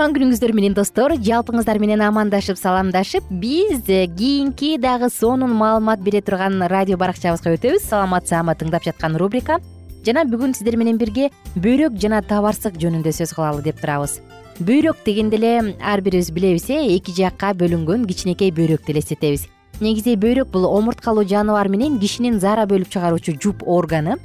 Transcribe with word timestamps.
кутман 0.00 0.14
күнүңүздөр 0.16 0.52
менен 0.56 0.72
достор 0.72 1.12
жалпыңыздар 1.20 1.76
менен 1.76 2.00
амандашып 2.00 2.56
саламдашып 2.56 3.26
биз 3.42 3.82
кийинки 3.84 4.78
дагы 4.80 5.10
сонун 5.12 5.52
маалымат 5.52 6.00
бере 6.00 6.22
турган 6.24 6.56
радио 6.72 6.96
баракчабызга 6.96 7.52
өтөбүз. 7.58 7.84
Саламат 7.84 8.24
саама 8.24 8.54
тыңдап 8.56 8.86
жаткан 8.88 9.18
рубрика. 9.20 9.58
Жана 10.06 10.24
бүгүн 10.24 10.56
сиздер 10.56 10.78
менен 10.80 10.96
бирге 10.96 11.28
бөйрөк 11.52 12.00
жана 12.00 12.22
табарсык 12.24 12.80
жөнүндө 12.80 13.12
сөз 13.12 13.36
кылалы 13.36 13.60
деп 13.60 13.76
турабыз. 13.82 14.22
Бөйрөк 14.64 15.04
дегенде 15.04 15.36
эле 15.36 15.76
ар 15.84 16.00
бирибиз 16.00 16.32
билебиз 16.32 16.70
э 16.70 16.80
эки 16.96 17.12
жакка 17.12 17.52
бөлүнгөн 17.52 18.08
кичинекей 18.08 18.56
бөйрөктү 18.56 18.96
элестетебиз 18.96 19.50
негизи 19.80 20.16
бөйрөк 20.16 20.48
бул 20.48 20.64
омурткалуу 20.64 21.28
жаныбар 21.28 21.68
менен 21.68 22.00
кишинин 22.00 22.40
заара 22.40 22.64
бөлүп 22.64 22.88
чыгаруучу 22.88 23.36
жуп 23.36 23.68
органы. 23.68 24.16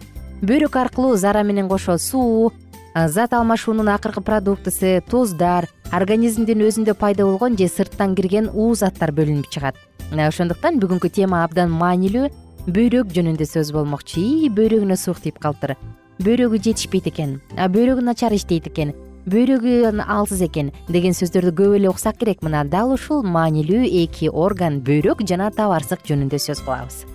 Бөйрөк 0.42 0.76
аркылуу 0.76 1.18
заара 1.18 1.44
менен 1.44 1.68
кошо 1.68 1.98
суу 1.98 2.54
зат 2.96 3.34
алмашуунун 3.34 3.90
акыркы 3.92 4.22
продуктысы 4.24 5.02
туздар 5.10 5.68
организмдин 5.92 6.64
өзүндө 6.64 6.96
пайда 6.96 7.26
болгон 7.28 7.58
же 7.60 7.68
сырттан 7.68 8.16
кирген 8.16 8.48
уу 8.54 8.74
заттар 8.76 9.12
бөлүнүп 9.12 9.50
чыгат. 9.52 9.76
Ошондуктан 10.16 10.80
бүгүнкү 10.80 11.12
тема 11.12 11.44
абдан 11.44 11.76
маанилүү. 11.76 12.30
Бөйрөк 12.72 13.12
жөнүндө 13.12 13.46
сөз 13.46 13.74
болмокчу. 13.76 14.22
Ии 14.24 14.50
бөйрөгүнө 14.50 14.96
суук 14.96 15.20
тийип 15.20 15.40
калыптыр 15.44 15.76
бөйрөгү 16.24 16.62
жетишпейт 16.64 17.10
экен. 17.12 17.42
Бөйрөгү 17.58 18.06
начар 18.06 18.32
иштейт 18.32 18.70
экен. 18.72 18.94
Бөйрөгү 19.28 19.92
алсыз 20.06 20.46
экен 20.48 20.72
деген 20.88 21.18
сөздөрдү 21.18 21.52
көп 21.58 21.76
эле 21.80 21.90
уксак 21.90 22.22
керек 22.22 22.46
мына. 22.46 22.64
Дал 22.64 22.94
ушул 22.96 23.24
маанилүү 23.24 23.84
эки 24.06 24.30
орган 24.30 24.80
бөйрөк 24.80 25.26
жана 25.28 25.52
табарсык 25.52 26.08
жөнүндө 26.08 26.40
сөз 26.40 26.64
кылабыз 26.64 27.15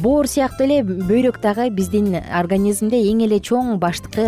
боор 0.00 0.26
сыяктуу 0.26 0.64
эле 0.66 0.82
бөйрөк 0.82 1.40
дагы 1.42 1.68
биздин 1.70 2.16
организмде 2.16 2.98
эң 3.10 3.24
эле 3.26 3.38
чоң 3.40 3.76
баштыкы 3.82 4.24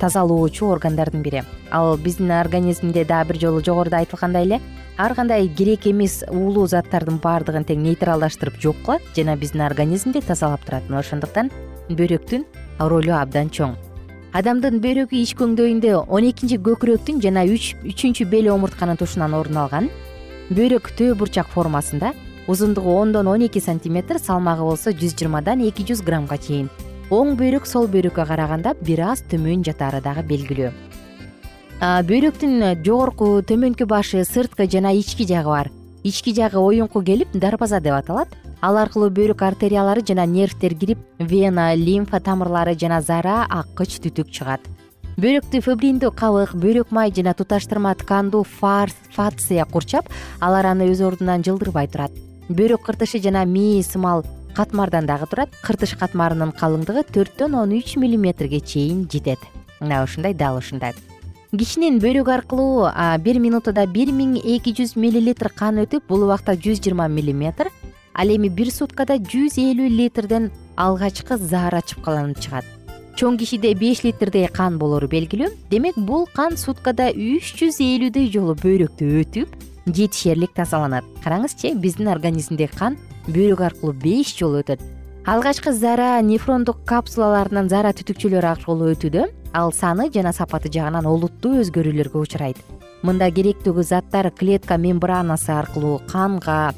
тазалоочу 0.00 0.70
органдардын 0.72 1.22
бири. 1.22 1.42
Ал 1.70 1.96
биздин 1.96 2.30
организмде 2.30 3.04
дагы 3.04 3.32
бир 3.32 3.40
жолу 3.42 3.62
жогоруда 3.62 4.00
айтылгандай 4.02 4.46
эле 4.46 4.60
ар 4.98 5.14
кандай 5.14 5.48
керек 5.48 5.86
эмес 5.86 6.22
уулуу 6.28 6.66
заттардын 6.66 7.20
баардыгын 7.22 7.64
тең 7.68 7.82
нейтралдаштырып 7.82 8.60
жок 8.60 8.76
кылат 8.84 9.02
жана 9.16 9.36
биздин 9.36 9.62
организмди 9.66 10.20
тазалап 10.20 10.64
турат. 10.64 10.88
Мына 10.88 11.00
ошондуктан 11.00 11.50
бөйрөктүн 11.90 12.46
ролу 12.80 13.12
абдан 13.16 13.50
чоң. 13.50 13.76
Адамдын 14.32 14.80
бөйрөгү 14.80 15.18
ич 15.20 15.34
көңдөйүндө 15.36 16.06
он 16.08 16.24
экинчи 16.24 16.56
көкүрөктүн 16.56 17.20
жана 17.20 17.44
үчүнчү 17.44 18.24
бел 18.32 18.48
омуртканын 18.54 18.96
тушунан 18.96 19.34
орун 19.36 19.58
алган 19.60 19.90
бөйрөк 20.48 20.88
төө 20.96 21.18
бурчак 21.20 21.50
формасында 21.52 22.14
узундугу 22.46 22.96
ондон 22.96 23.28
он 23.28 23.42
эки 23.46 23.58
сантиметр 23.58 24.18
салмагы 24.18 24.62
болсо 24.62 24.90
жүз 24.90 25.14
жыйырмадан 25.18 25.62
эки 25.68 25.82
жүз 25.82 26.02
граммга 26.02 26.38
чейин. 26.38 26.70
Оң 27.10 27.36
бөйрөк 27.36 27.66
сол 27.66 27.86
бөйрөккө 27.86 28.26
караганда 28.26 28.74
бир 28.80 29.04
аз 29.12 29.22
төмөн 29.30 29.62
жатаары 29.66 30.00
дагы 30.00 30.22
белгилүү 30.26 30.72
бөйрөктүн 31.82 32.84
жогорку 32.86 33.40
төмөнкү 33.42 33.88
башы 33.90 34.22
сырткы 34.22 34.68
жана 34.70 34.92
ички 34.94 35.26
жагы 35.26 35.50
бар. 35.50 35.70
Ички 36.04 36.30
жагы 36.34 36.60
оюнку 36.62 37.02
келип 37.02 37.34
дарбаза 37.34 37.80
деп 37.80 37.96
аталат. 37.96 38.28
Ал 38.62 38.78
аркылуу 38.78 39.10
бөйрөк 39.10 39.42
артериялары 39.42 40.04
жана 40.06 40.24
нервтер 40.24 40.76
кирип 40.78 40.98
вена 41.18 41.74
лимфа 41.74 42.20
тамырлары 42.20 42.78
жана 42.78 43.02
заара 43.02 43.42
аккыч 43.50 43.98
түтүк 43.98 44.30
чыгат. 44.30 44.62
Бөйрөктү 45.18 45.60
фебриндүү 45.60 46.14
кабык 46.14 46.54
бөйрөк 46.54 46.94
май 46.94 47.10
жана 47.10 47.34
туташтырма 47.34 47.96
ткандуу 47.98 48.44
фация 48.46 49.66
курчап 49.66 50.06
алар 50.40 50.70
аны 50.70 50.86
өз 50.94 51.02
ордунан 51.02 51.42
жылдырбай 51.42 51.90
турат 51.90 52.31
бөйрөк 52.56 52.82
кыртышы 52.86 53.18
жана 53.22 53.44
мээ 53.44 53.82
сымал 53.82 54.24
катмардан 54.56 55.06
дагы 55.06 55.26
турат. 55.26 55.50
Кыртыш 55.62 55.96
катмарынын 56.00 56.52
калыңдыгы 56.52 57.06
төрттөн 57.12 57.54
он 57.56 57.72
үч 57.72 57.96
миллиметрге 57.96 58.60
чейин 58.60 59.08
жетет. 59.10 59.38
Мына 59.80 60.02
ушундай 60.04 60.34
дал 60.34 60.58
ушундай. 60.58 60.92
Кишинин 61.52 61.98
бөйрөгү 62.00 62.32
аркылуу 62.32 62.90
бир 63.24 63.38
минутада 63.38 63.86
бир 63.86 64.12
миң 64.12 64.38
эки 64.40 64.72
жүз 64.72 64.94
миллилитр 64.96 65.50
кан 65.52 65.82
өтүп 65.82 66.06
бул 66.08 66.22
убакта 66.24 66.54
жүз 66.56 66.80
жыйырма 66.80 67.08
миллиметр. 67.08 67.68
Ал 68.14 68.28
эми 68.28 68.48
бир 68.48 68.70
суткада 68.72 69.16
жүз 69.16 69.58
элүү 69.60 69.88
литрден 69.88 70.50
алгачкы 70.76 71.36
заара 71.36 71.80
чыпкаланып 71.80 72.40
чыгат. 72.40 72.64
Чоң 73.16 73.36
кишиде 73.36 73.74
беш 73.76 74.00
литрдей 74.04 74.48
кан 74.48 74.78
болору 74.80 75.08
белгилүү. 75.08 75.50
Демек 75.68 75.96
бул 75.96 76.24
кан 76.32 76.56
суткада 76.56 77.10
үч 77.12 77.52
жүз 77.60 77.80
элүүдөй 77.84 78.32
жолу 78.32 78.56
бөйрөктү 78.56 79.08
өтүп 79.20 79.52
жетишерлик 79.86 80.54
тазаланат. 80.54 81.04
Караңызчы 81.24 81.74
биздин 81.74 82.08
организмдеги 82.12 82.76
кан 82.76 82.98
бөйрөк 83.28 83.62
аркылуу 83.68 83.94
беш 83.94 84.34
жолу 84.38 84.62
өтөт. 84.62 84.80
Алгачкы 85.26 85.72
заара 85.72 86.20
нефрондук 86.22 86.84
капсулаларынан 86.84 87.68
заара 87.70 87.92
түтүкчөлөр 87.94 88.46
аркылуу 88.54 88.92
өтүүдө 88.96 89.28
ал 89.54 89.72
саны 89.72 90.08
жана 90.10 90.32
сапаты 90.32 90.70
жагынан 90.72 91.06
олуттуу 91.06 91.60
өзгөрүүлөргө 91.62 92.18
учурайт. 92.18 92.58
Мында 93.02 93.28
керектүү 93.30 93.82
заттар 93.82 94.30
клетка 94.30 94.78
мембранасы 94.78 95.52
аркылуу 95.54 96.00
канга 96.10 96.74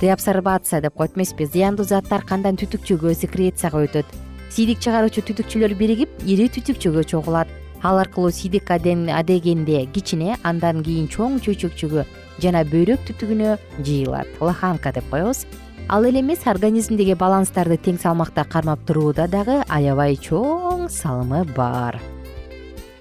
деабсорбация 0.00 0.80
деп 0.80 0.94
коет 0.94 1.16
эмеспи 1.16 1.46
зыяндуу 1.46 1.86
заттар 1.86 2.22
кандан 2.22 2.58
түтүкчөгө 2.58 3.14
секрецияга 3.14 3.82
өтөт. 3.86 4.06
Сийдик 4.50 4.78
чыгаруучу 4.78 5.22
түтүкчөлөр 5.26 5.74
биригип 5.78 6.22
ири 6.26 6.46
түтүкчөгө 6.54 7.04
чогулат. 7.04 7.48
Ал 7.82 7.98
аркылуу 7.98 8.30
сийдик 8.30 8.70
адегенде 8.70 9.86
кичине 9.94 10.36
андан 10.42 10.82
кийин 10.82 11.06
чоң 11.06 11.38
чөйчөкчөгө 11.42 12.06
жана 12.42 12.64
бөйрөк 12.64 13.06
түтүгүнө 13.08 13.56
жыйылат. 13.80 14.28
Лоханка 14.40 14.92
деп 14.92 15.08
коебуз. 15.10 15.46
Ал 15.88 16.04
эле 16.04 16.20
эмес 16.20 16.44
организмдеги 16.46 17.16
баланстарды 17.16 17.78
тең 17.80 17.98
салмакта 18.00 18.44
кармап 18.44 18.84
турууда 18.86 19.28
дагы 19.28 19.62
аябай 19.68 20.18
чоң 20.20 20.88
салымы 20.92 21.46
бар. 21.56 21.98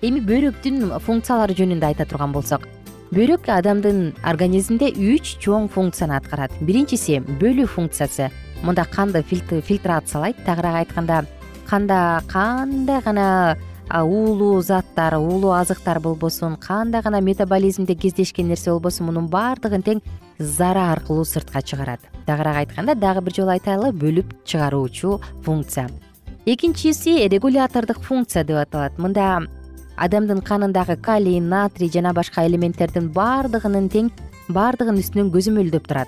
Эми 0.01 0.21
бөйрөктүн 0.23 0.99
функциялары 1.03 1.57
жөнүндө 1.57 1.89
айта 1.89 2.05
турган 2.05 2.31
болсок 2.31 2.67
бөйрөк 3.11 3.47
адамдын 3.51 4.11
организминде 4.27 4.91
үч 4.91 5.37
чоң 5.43 5.69
функцияны 5.71 6.17
аткарат. 6.17 6.51
Биринчиси 6.67 7.21
бөлүү 7.39 7.67
функциясы. 7.71 8.29
Мында 8.63 8.85
канды 8.91 9.23
фильтрациялайт. 9.23 10.39
Тагыраак 10.45 10.81
айтканда 10.81 11.23
канда 11.67 12.21
кандай 12.27 13.01
гана 13.01 13.57
уулуу 13.89 14.61
заттар 14.61 15.15
уулуу 15.15 15.51
азыктар 15.51 15.99
болбосун 15.99 16.57
кандай 16.57 17.01
гана 17.01 17.21
метаболизмде 17.21 17.95
кездешкен 17.95 18.47
нерсе 18.47 18.71
болбосун 18.71 19.07
мунун 19.07 19.27
баардыгын 19.27 19.83
тең 19.83 20.01
зара 20.39 20.91
аркылуу 20.91 21.25
сыртка 21.25 21.61
чыгарат. 21.61 21.99
Тагыраак 22.25 22.57
айтканда 22.57 22.95
дагы 22.95 23.21
бир 23.21 23.33
жолу 23.33 23.51
айтайлы 23.55 23.91
бөлүп 23.91 24.33
чыгаруучу 24.45 25.21
функция. 25.43 25.89
Экинчиси 26.45 27.27
регулятордук 27.27 28.01
функция 28.01 28.43
деп 28.43 28.57
аталат. 28.57 28.99
Мында 28.99 29.47
адамдын 29.95 30.41
канындагы 30.41 30.97
калий 30.97 31.39
натрий 31.39 31.89
жана 31.89 32.13
башка 32.13 32.45
элементтердин 32.45 33.09
баардыгынын 33.11 33.89
тең 33.89 34.11
баардыгынын 34.49 35.01
үстүнөн 35.01 35.31
көзөмөлдөп 35.31 35.87
турат. 35.87 36.07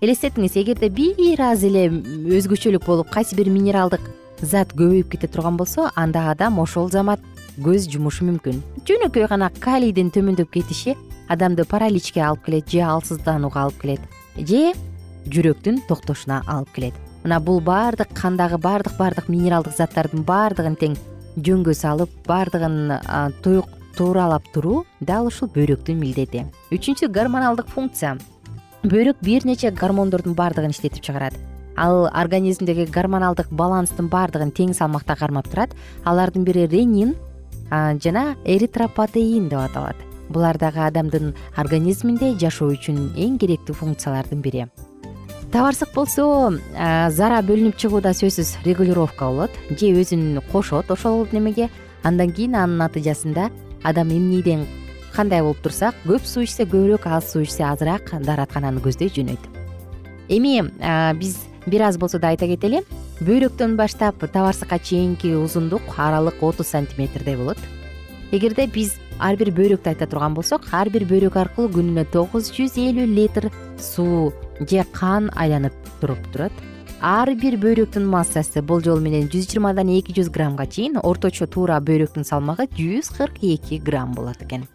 Элестетиңиз 0.00 0.54
эгерде 0.60 0.88
бир 0.88 1.40
аз 1.42 1.64
эле 1.66 1.88
өзгөчөлүк 1.90 2.84
болуп 2.86 3.10
кайсы 3.10 3.34
бир 3.34 3.50
минералдык 3.50 4.00
зат 4.42 4.72
көбөйүп 4.78 5.10
кете 5.12 5.28
турган 5.28 5.56
болсо 5.56 5.88
анда 5.96 6.28
адам 6.30 6.58
ошол 6.58 6.90
замат 6.90 7.20
көз 7.58 7.88
жумушу 7.90 8.26
мүмкүн. 8.28 8.60
Жөнөкөй 8.86 9.26
гана 9.28 9.50
калийдин 9.60 10.12
төмөндөп 10.14 10.50
кетиши 10.54 10.94
адамды 11.28 11.64
параличке 11.66 12.22
алып 12.22 12.44
келет 12.46 12.70
же 12.70 12.84
алсызданууга 12.86 13.66
алып 13.66 13.80
келет 13.82 14.00
же 14.38 14.72
жүрөктүн 15.26 15.82
токтошуна 15.88 16.42
алып 16.46 16.72
келет. 16.74 16.94
Мына 17.24 17.40
бул 17.40 17.60
баардык 17.60 18.14
кандагы 18.14 18.58
баардык 18.62 18.96
баардык 18.96 19.28
минералдык 19.28 19.74
заттардын 19.76 20.22
баардыгын 20.24 20.78
тең 20.78 20.96
жөнгө 21.36 21.74
салып 21.74 22.14
баардыгын 22.26 22.94
тууралап 23.98 24.46
туруу 24.54 24.84
дал 25.00 25.26
ушул 25.26 25.50
бөйрөктүн 25.50 25.98
милдети. 25.98 26.46
Үчүнчү 26.70 27.10
гормоналдык 27.10 27.66
функция. 27.68 28.16
Бөйрөк 28.84 29.18
бир 29.20 29.44
нече 29.44 29.72
гормондордун 29.74 30.38
баардыгын 30.38 30.70
иштетип 30.70 31.02
чыгарат 31.02 31.34
ал 31.78 32.08
организмдеги 32.10 32.88
гормоналдык 32.90 33.48
баланстын 33.50 34.10
баардыгын 34.10 34.50
тең 34.50 34.74
салмакта 34.74 35.16
кармап 35.16 35.48
турат. 35.48 35.74
Алардын 36.04 36.44
бири 36.44 36.66
ренин 36.66 37.14
жана 37.70 38.34
эритропотеин 38.44 39.48
деп 39.48 39.60
аталат. 39.62 39.96
Булар 40.28 40.58
дагы 40.58 40.82
адамдын 40.84 41.34
организминде 41.56 42.34
жашоо 42.36 42.74
үчүн 42.74 43.14
эң 43.16 43.38
керектүү 43.40 43.76
функциялардын 43.78 44.42
бири. 44.44 44.66
Табарсык 45.52 45.94
болсо 45.94 46.52
зара 47.08 47.38
бөлүнүп 47.40 47.78
чыгуу 47.80 48.02
да 48.04 48.12
сөзсүз 48.12 48.58
регулировка 48.66 49.30
болот. 49.30 49.54
Же 49.70 49.94
өзүн 49.96 50.42
кошот 50.52 50.90
ошол 50.90 51.26
немеге. 51.32 51.70
Андан 52.04 52.32
кийин 52.32 52.54
анын 52.54 52.76
натыйжасында 52.84 53.48
адам 53.82 54.12
эмнеден 54.12 54.66
кандай 55.14 55.40
болуп 55.42 55.62
турса 55.64 55.94
көп 56.04 56.28
суу 56.28 56.44
ичсе 56.44 56.66
көбүрөөк 56.68 57.08
аз 57.08 57.32
суу 57.32 57.42
ичсе 57.42 57.64
азыраак 57.64 58.12
даараткананы 58.20 58.84
көздөй 58.84 59.08
жөнөйт. 59.08 59.40
Эми 60.28 60.60
биз 61.18 61.47
бир 61.70 61.82
аз 61.86 61.98
болсо 61.98 62.18
да 62.18 62.32
айта 62.32 62.46
кетели 62.46 62.82
бөйрөктөн 63.20 63.76
баштап 63.76 64.20
табарсыкка 64.20 64.78
чейинки 64.78 65.34
узундук 65.36 65.82
аралык 65.96 66.42
отуз 66.42 66.68
сантиметрдей 66.68 67.36
болот. 67.36 67.58
Эгерде 68.32 68.66
биз 68.66 68.96
ар 69.18 69.36
бир 69.36 69.50
бөйрөктү 69.50 69.88
айта 69.88 70.06
турган 70.06 70.34
болсок 70.34 70.66
ар 70.72 70.90
бир 70.90 71.06
бөйрөк 71.08 71.36
аркылуу 71.36 71.72
күнүнө 71.76 72.04
тогуз 72.12 72.50
жүз 72.54 72.76
элүү 72.78 73.06
литр 73.14 73.50
суу 73.76 74.32
же 74.60 74.84
кан 74.92 75.30
айланып 75.36 75.74
туруп 76.00 76.20
турат. 76.32 76.52
Ар 77.00 77.30
бир 77.38 77.54
бөйрөктүн 77.62 78.06
массасы 78.10 78.62
болжол 78.62 79.00
менен 79.00 79.28
жүз 79.30 79.46
жыйырмадан 79.52 79.90
эки 79.94 80.14
жүз 80.16 80.32
граммга 80.34 80.66
чейин 80.66 80.98
орточо 80.98 81.46
туура 81.46 81.78
бөйрөктүн 81.78 82.26
салмагы 82.26 82.66
жүз 82.74 83.12
кырк 83.16 83.38
эки 83.42 83.78
грамм 83.78 84.14
болот 84.14 84.42
экен. 84.42 84.66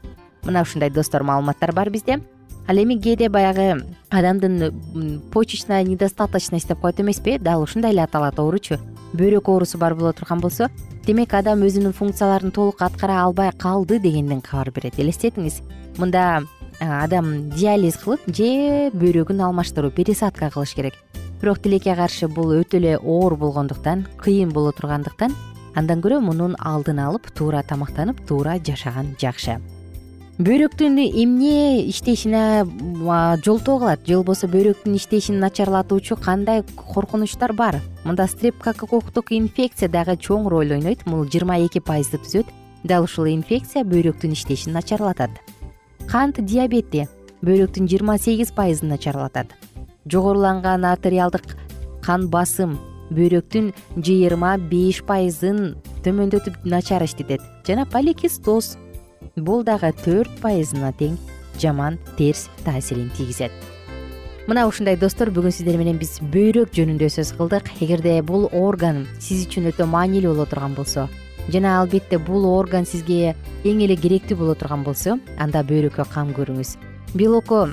Мына 0.44 0.64
ушундай 0.64 0.90
достор 0.90 1.24
маалыматтар 1.24 1.74
бар 1.74 1.90
бизде 1.90 2.22
ал 2.68 2.78
эми 2.78 3.00
кээде 3.00 3.30
баягы 3.30 3.86
адамдын 4.10 5.22
почечная 5.32 5.84
недостаточность 5.84 6.68
деп 6.68 6.80
коет 6.80 7.00
эмеспи? 7.00 7.38
Дал 7.38 7.62
ушундай 7.62 7.92
эле 7.92 8.04
аталат 8.04 8.40
ооручу. 8.40 8.80
Бөйрөк 9.14 9.50
оорусу 9.50 9.78
бар 9.78 9.96
боло 9.96 10.14
турган 10.14 10.40
болсо 10.40 10.70
демек 11.06 11.34
адам 11.34 11.62
өзүнүн 11.62 11.94
функцияларын 11.94 12.52
толук 12.52 12.82
аткара 12.82 13.24
албай 13.24 13.52
калды 13.52 14.00
дегенден 14.00 14.42
кабар 14.42 14.72
берет. 14.72 15.00
Элестетиңиз. 15.00 15.62
Мында 15.98 16.44
адам 16.80 17.50
диализ 17.52 17.98
кылып 17.98 18.26
же 18.28 18.90
бөйрөгүн 18.94 19.44
алмаштыруу 19.44 19.92
пересадка 19.92 20.50
кылыш 20.50 20.74
керек. 20.74 20.94
Бирок 21.42 21.60
тилекке 21.60 21.96
каршы 21.96 22.30
бул 22.32 22.54
өтө 22.56 22.80
эле 22.80 22.98
оор 22.98 23.36
болгондуктан 23.36 24.08
кыйын 24.24 24.54
боло 24.56 24.72
тургандыктан 24.72 25.36
андан 25.76 26.00
көрө 26.00 26.22
мунун 26.24 26.56
алдын 26.60 27.02
алып 27.04 27.28
туура 27.36 27.64
тамактанып 27.68 28.24
туура 28.30 28.60
жашаган 28.64 29.16
жакшы 29.20 29.60
бөйрөктүн 30.42 30.98
эмне 30.98 31.84
иштешине 31.86 32.66
жолтоо 33.46 33.78
кылат 33.78 34.02
же 34.08 34.16
болбосо 34.18 34.48
бөйрөктүн 34.50 34.96
иштешин 34.98 35.38
начарлатуучу 35.38 36.16
кандай 36.18 36.64
коркунучтар 36.64 37.54
бар? 37.54 37.78
Мында 38.04 38.26
стрептококктук 38.26 39.30
инфекция 39.30 39.90
дагы 39.94 40.18
чоң 40.18 40.50
роль 40.50 40.74
ойнойт. 40.74 41.06
Бул 41.06 41.28
жыйырма 41.30 41.60
эки 41.62 41.78
пайызды 41.78 42.18
түзөт. 42.18 42.50
Дал 42.84 43.06
ушул 43.06 43.30
инфекция 43.30 43.84
бөйрөктүн 43.86 44.34
иштешин 44.34 44.74
начарлатат. 44.74 45.30
Кант 46.10 46.42
диабети 46.42 47.06
бөйрөктүн 47.46 47.86
жыйырма 47.86 48.18
сегиз 48.18 48.52
пайызын 48.58 48.90
начарлатат. 48.90 49.54
Жогоруланган 50.10 50.84
артериалдык 50.84 51.46
кан 52.02 52.26
басым 52.34 52.80
бөйрөктүн 53.14 53.70
жыйырма 54.02 54.58
беш 54.58 55.04
пайызын 55.06 55.76
төмөндөтүп 56.02 56.66
начар 56.66 57.06
иштетет. 57.06 57.46
Жана 57.68 57.86
поликистоз 57.86 58.80
бул 59.36 59.64
дагы 59.66 59.90
төрт 60.04 60.30
пайызына 60.42 60.92
тең 60.94 61.16
жаман 61.58 61.98
терс 62.18 62.50
таасирин 62.66 63.10
тийгизет. 63.18 63.52
Мына 64.48 64.68
ушундай 64.68 64.98
достор 65.00 65.32
бүгүн 65.34 65.54
сиздер 65.56 65.78
менен 65.80 65.98
биз 65.98 66.20
бөйрөк 66.34 66.74
жөнүндө 66.76 67.10
сөз 67.10 67.32
кылдык. 67.38 67.72
Эгерде 67.82 68.22
бул 68.22 68.50
орган 68.52 69.08
сиз 69.20 69.48
үчүн 69.48 69.72
өтө 69.72 69.88
маанилүү 69.90 70.34
боло 70.36 70.46
турган 70.46 70.76
болсо 70.76 71.08
жана 71.50 71.80
албетте 71.80 72.20
бул 72.20 72.46
орган 72.46 72.86
сизге 72.86 73.36
эң 73.66 73.82
эле 73.84 73.96
керектүү 73.96 74.38
боло 74.38 74.56
турган 74.56 74.84
болсо 74.84 75.18
анда 75.40 75.64
бөйрөккө 75.64 76.06
кам 76.14 76.36
көрүңүз. 76.36 76.76
Белокко 77.16 77.70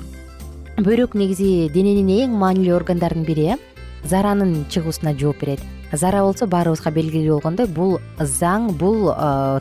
бөйрөк 0.81 1.13
негизи 1.13 1.69
дененин 1.73 2.09
эң 2.23 2.39
маанилүү 2.41 2.79
органдарынын 2.79 3.27
бири 3.27 3.51
э? 3.53 3.59
Заранын 4.03 4.65
чыгуусуна 4.69 5.13
жооп 5.13 5.43
берет 5.43 5.61
зара 5.93 6.23
болсо 6.23 6.47
баарыбызга 6.47 6.91
белгилүү 6.91 7.39
болгондой 7.39 7.67
бул 7.67 7.99
заң 8.19 8.71
бул 8.79 9.11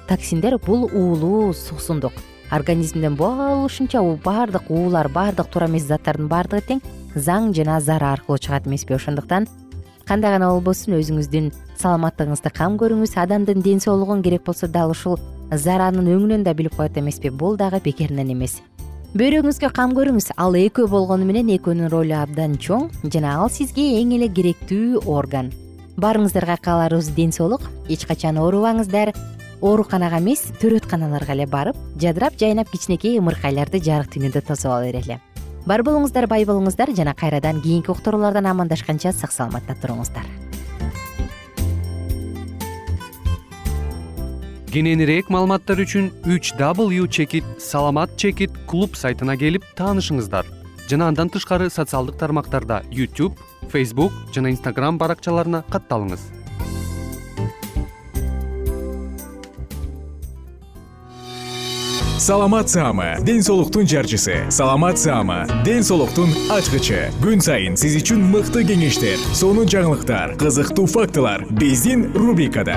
токсиндер 0.08 0.58
бул 0.66 0.88
уулуу 0.92 1.52
суусундук 1.52 2.12
организмден 2.50 3.16
болушунча 3.16 4.02
баардык 4.24 4.70
уулар 4.70 5.08
баардык 5.08 5.46
туура 5.50 5.68
эмес 5.68 5.86
заттардын 5.86 6.28
баардыгы 6.28 6.62
тең 6.66 6.80
заң 7.14 7.54
жана 7.54 7.80
зара 7.80 8.12
аркылуу 8.12 8.38
чыгат 8.38 8.66
эмеспи. 8.66 8.94
Ошондуктан 8.94 9.46
кандай 10.06 10.32
гана 10.32 10.50
болбосун 10.50 10.98
өзүңүздүн 10.98 11.52
саламаттыгыңызды 11.78 12.52
кам 12.54 12.76
көрүңүз 12.78 13.14
адамдын 13.16 13.62
ден 13.62 13.80
соолугун 13.80 14.22
керек 14.22 14.44
болсо 14.44 14.68
дал 14.68 14.90
ушул 14.90 15.18
заранын 15.50 16.10
өңүнөн 16.10 16.44
да 16.44 16.54
билип 16.54 16.76
коет 16.76 16.98
эмеспи. 16.98 17.30
Бул 17.30 17.56
дагы 17.56 17.80
бекеринен 17.84 18.32
эмес. 18.34 18.60
Бөйрөгүңүзгө 19.14 19.72
кам 19.74 19.94
көрүңүз. 19.94 20.32
Ал 20.36 20.54
экөө 20.54 20.86
болгону 20.90 21.26
менен 21.26 21.50
экөөнүн 21.56 21.90
ролу 21.90 22.14
абдан 22.14 22.58
чоң 22.58 22.90
жана 23.10 23.38
ал 23.42 23.50
сизге 23.50 24.02
эң 24.02 24.14
эле 24.18 24.28
керектүү 24.30 25.06
орган 25.06 25.50
баарыңыздарга 26.00 26.58
кааларыбыз 26.64 27.14
ден 27.14 27.32
соолук. 27.32 27.62
Эч 27.88 28.06
качан 28.08 28.40
оорубаңыздар. 28.40 29.14
Ооруканага 29.60 30.18
эмес 30.18 30.46
төрөтканаларга 30.60 31.36
эле 31.36 31.46
барып 31.46 31.76
жадырап 32.00 32.38
жайнап 32.40 32.70
кичинекей 32.72 33.18
ымыркайларды 33.20 33.82
жарык 33.84 34.14
дүйнөдө 34.14 34.40
тосуп 34.48 34.72
ала 34.72 34.86
берели 34.88 35.20
бар 35.66 35.82
болуңуздар 35.84 36.26
бай 36.30 36.46
болуңуздар 36.48 36.92
жана 36.96 37.14
кайрадан 37.14 37.60
кийинки 37.62 37.92
уктуруулардан 37.92 38.46
амандашканча 38.50 39.12
сак 39.12 39.32
саламатта 39.32 39.76
туруңуздар. 39.82 40.24
Кененирээк 44.70 45.30
маалыматтар 45.34 45.82
үчүн 45.82 46.10
үч 46.30 46.54
w 46.56 47.06
чекит 47.10 47.44
саламат 47.58 48.16
чекит 48.16 48.54
клуб 48.70 48.94
сайтына 48.94 49.36
келип 49.36 49.64
таанышыңыздар. 49.76 50.46
Жана 50.88 51.08
андан 51.10 51.28
тышкары 51.28 51.70
социалдык 51.70 52.16
тармактарда 52.18 52.82
youtube 52.90 53.34
facebook 53.68 54.12
жана 54.34 54.54
instagram 54.54 54.98
баракчаларына 54.98 55.64
катталыңыз. 55.70 56.30
Саламат 62.20 62.68
саама 62.68 63.16
ден 63.24 63.42
соолуктун 63.42 63.86
жарчысы. 63.88 64.34
Саламат 64.50 64.98
саама 64.98 65.46
ден 65.64 65.82
соолуктун 65.82 66.28
ачкычы. 66.52 67.08
Күн 67.24 67.40
сайын 67.40 67.78
сиз 67.80 67.96
үчүн 68.02 68.20
мыкты 68.30 68.60
кеңештер 68.68 69.16
сонун 69.32 69.64
жаңылыктар 69.64 70.36
кызыктуу 70.38 70.84
фактылар. 70.84 71.46
Биздин 71.48 72.12
рубрикада 72.12 72.76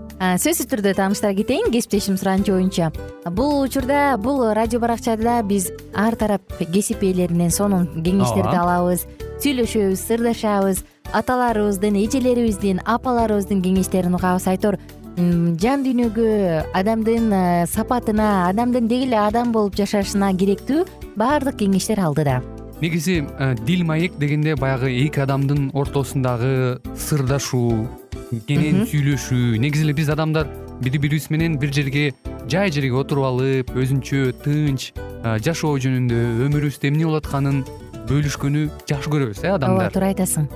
сөзсүз 0.21 0.69
түрдө 0.69 0.93
тааныштыра 0.99 1.33
кетейин. 1.33 1.71
Кесиптешим 1.73 2.17
суранычы 2.17 2.53
боюнча. 2.53 2.91
Бул 3.25 3.63
учурда 3.63 4.17
бул 4.21 4.43
радио 4.53 4.79
баракчада 4.79 5.41
биз 5.41 5.71
ар 5.97 6.15
тарап 6.15 6.45
кесип 6.59 7.01
ээлеринен 7.01 7.49
сонун 7.49 7.89
кеңештерди 8.05 8.53
алабыз 8.53 9.07
сүйлөшөбүз 9.41 10.05
сырдашабыз. 10.05 10.85
Аталарыбыздын 11.11 11.97
эжелерибиздин 12.05 12.85
апаларыбыздын 12.85 13.65
кеңештерин 13.65 14.13
угабыз 14.15 14.45
айтор 14.47 14.77
жан 15.17 15.83
дүйнөгө 15.83 16.27
адамдын 16.77 17.33
э, 17.35 17.65
сапатына 17.67 18.47
адамдын 18.47 18.87
деги 18.87 19.09
эле 19.09 19.19
адам 19.19 19.51
болуп 19.51 19.75
жашашына 19.75 20.31
керектүү 20.39 20.85
баардык 21.19 21.59
кеңештер 21.59 21.99
алдыда 21.99 22.39
негизи 22.81 23.25
э, 23.27 23.55
дил 23.65 23.83
маек 23.83 24.15
дегенде 24.17 24.55
баягы 24.55 24.93
эки 25.03 25.19
адамдын 25.19 25.71
ортосундагы 25.73 26.79
сырдашуу 26.95 27.89
кенен 28.47 28.85
сүйлөшүү. 28.87 29.59
Негизи 29.61 29.85
эле 29.85 29.95
биз 29.97 30.09
адамдар 30.09 30.47
бири 30.81 30.97
бирибиз 30.97 31.29
менен 31.29 31.57
бир 31.59 31.73
жерге 31.73 32.11
жай 32.49 32.71
жерге 32.71 32.95
отуруп 32.97 33.27
алып 33.27 33.71
өзүнчө 33.77 34.31
тынч 34.43 34.91
э, 34.97 35.37
жашоо 35.45 35.77
жөнүндө 35.77 36.19
өмүрүбүздө 36.47 36.89
эмне 36.89 37.05
болуп 37.05 37.25
атканын 37.25 37.63
бөлүшкөнү 38.09 38.67
жакшы 38.89 39.11
көрөбүз 39.13 39.43
э 39.45 39.55
адамдар. 39.55 39.87
Ооба 39.87 39.93
туура 39.93 40.11
айтасың. 40.13 40.47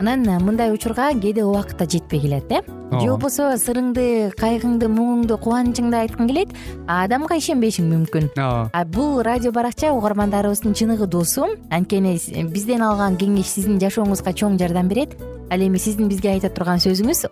Анан 0.00 0.26
э, 0.28 0.38
мындай 0.44 0.72
учурга 0.74 1.12
кээде 1.14 1.44
убакыт 1.44 1.78
да 1.78 1.86
жетпей 1.86 2.20
келет 2.20 2.52
э? 2.52 2.60
Же 3.00 3.08
болбосо 3.08 3.54
сырыңды 3.58 4.30
кайгыңды 4.38 4.86
муңуңду 4.92 5.38
кубанычыңды 5.42 5.96
айткың 6.04 6.28
келет 6.28 6.52
а 6.86 7.02
адамга 7.06 7.38
ишенбешиң 7.40 7.88
мүмкүн. 7.90 8.28
Ооба. 8.36 8.70
А 8.72 8.84
бул 8.84 9.22
радио 9.22 9.50
баракча 9.52 9.90
угармандарыбыздын 9.96 10.74
чыныгы 10.74 11.06
досу. 11.06 11.48
Анткени 11.70 12.14
бизден 12.52 12.84
алган 12.86 13.16
кеңеш 13.16 13.56
сиздин 13.56 13.80
жашооңузга 13.82 14.36
чоң 14.36 14.60
жардам 14.60 14.92
берет 14.92 15.16
ал 15.50 15.60
эми 15.60 15.78
сиздин 15.78 16.08
бизге 16.08 16.32
айта 16.34 16.50
турган 16.50 16.80
сөзүңүз 16.82 17.26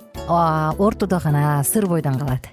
ортодо 0.78 1.20
гана 1.22 1.62
сыр 1.64 1.86
бойдон 1.86 2.18
калат. 2.18 2.48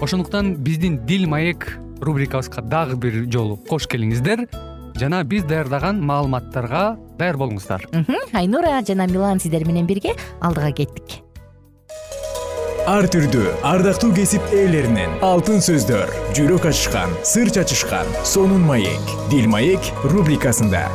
Ошондуктан 0.00 0.54
биздин 0.56 1.04
дил 1.06 1.28
маек 1.28 1.78
рубрикабызга 2.00 2.62
дагы 2.62 2.96
бир 2.96 3.24
жолу 3.30 3.56
кош 3.68 3.86
келиңиздер. 3.86 4.48
Жана 4.98 5.22
биз 5.24 5.44
даярдаган 5.48 6.02
маалыматтарга 6.04 6.96
даяр 7.18 7.36
болуңуздар. 7.40 7.86
Айнура 8.32 8.80
жана 8.86 9.06
милан 9.06 9.40
сиздер 9.40 9.66
менен 9.66 9.86
бирге 9.86 10.16
алдыга 10.40 10.72
кеттик. 10.72 11.22
Ар 12.82 13.06
түрдүү 13.06 13.62
ардактуу 13.62 14.10
кесип 14.16 14.42
ээлеринен 14.50 15.20
алтын 15.22 15.62
сөздөр 15.62 16.10
жүрөк 16.34 16.66
ачышкан 16.72 17.14
сыр 17.22 17.52
чачышкан 17.54 18.10
сонун 18.26 18.66
маек 18.66 19.14
дил 19.30 19.46
маек 19.46 19.92
рубрикасында 20.02 20.88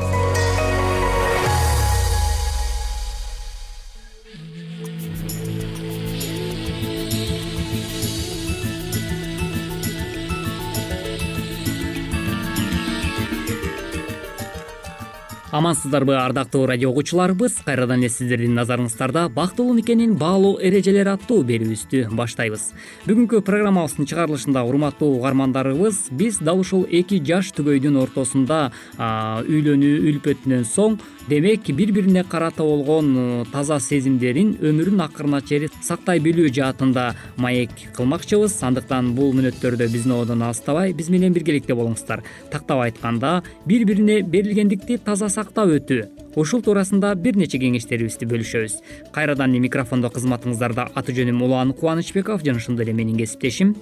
амансыздарбы 15.58 16.14
ардактуу 16.16 16.68
радио 16.70 16.92
угуучуларыбыз 16.92 17.56
кайрадан 17.66 18.04
эле 18.04 18.10
сиздердин 18.14 18.54
назарыңыздарда 18.60 19.24
бактылуу 19.34 19.74
никенин 19.74 20.14
баалоо 20.14 20.60
эрежелери 20.62 21.10
аттуу 21.10 21.42
берүүбүздү 21.50 22.04
баштайбыз. 22.14 22.68
Бүгүнкү 23.08 23.42
программабыздын 23.48 24.06
чыгарылышында 24.12 24.62
урматтуу 24.70 25.16
угармандарыбыз 25.18 26.12
биз 26.12 26.38
дал 26.46 26.62
ушул 26.62 26.86
эки 26.86 27.18
жаш 27.26 27.50
түгөйдүн 27.58 27.98
ортосунда 28.04 28.68
үйлөнүү 29.02 29.98
үлпөтүнөн 30.12 30.68
соң 30.70 31.00
демек 31.28 31.68
бири 31.76 31.92
бирине 31.92 32.24
карата 32.24 32.64
болгон 32.64 33.10
э, 33.18 33.46
таза 33.52 33.80
сезимдерин 33.84 34.54
өмүрүнүн 34.62 35.04
акырына 35.04 35.42
чейин 35.44 35.74
сактай 35.84 36.22
билүү 36.24 36.54
жаатында 36.56 37.10
маек 37.36 37.74
кылмакчыбыз. 37.98 38.56
Андыктан 38.64 39.12
бул 39.16 39.34
мүнөттөрдө 39.36 39.90
биздин 39.92 40.16
одон 40.16 40.46
алыстабай 40.48 40.94
биз 40.96 41.10
менен 41.12 41.36
биргеликте 41.36 41.76
болуңуздар. 41.76 42.24
Тактап 42.52 42.86
айтканда 42.86 43.42
бири 43.66 43.90
бирине 43.90 44.22
берилгендикти 44.22 44.98
таза 45.04 45.28
сактап 45.48 45.72
өтүү. 45.72 46.08
Ушул 46.38 46.62
туурасында 46.62 47.16
бир 47.16 47.38
нече 47.38 47.58
кеңештерибизди 47.58 48.28
бөлүшөбүз. 48.28 48.74
Кайрадан 49.14 49.52
эле 49.52 49.64
микрофондо 49.64 50.10
кызматыңыздарда 50.12 50.92
аты 50.94 51.14
жөнүм 51.16 51.42
улан 51.42 51.74
кубанычбеков 51.74 52.44
жана 52.44 52.60
ошондой 52.60 52.86
эле 52.86 52.94
менин 52.94 53.18
кесиптешим. 53.18 53.76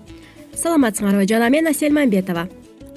Саламатсыңарбы 0.55 1.27
жана 1.27 1.49
мен 1.49 1.67
асель 1.67 1.91
мамбетова. 1.91 2.47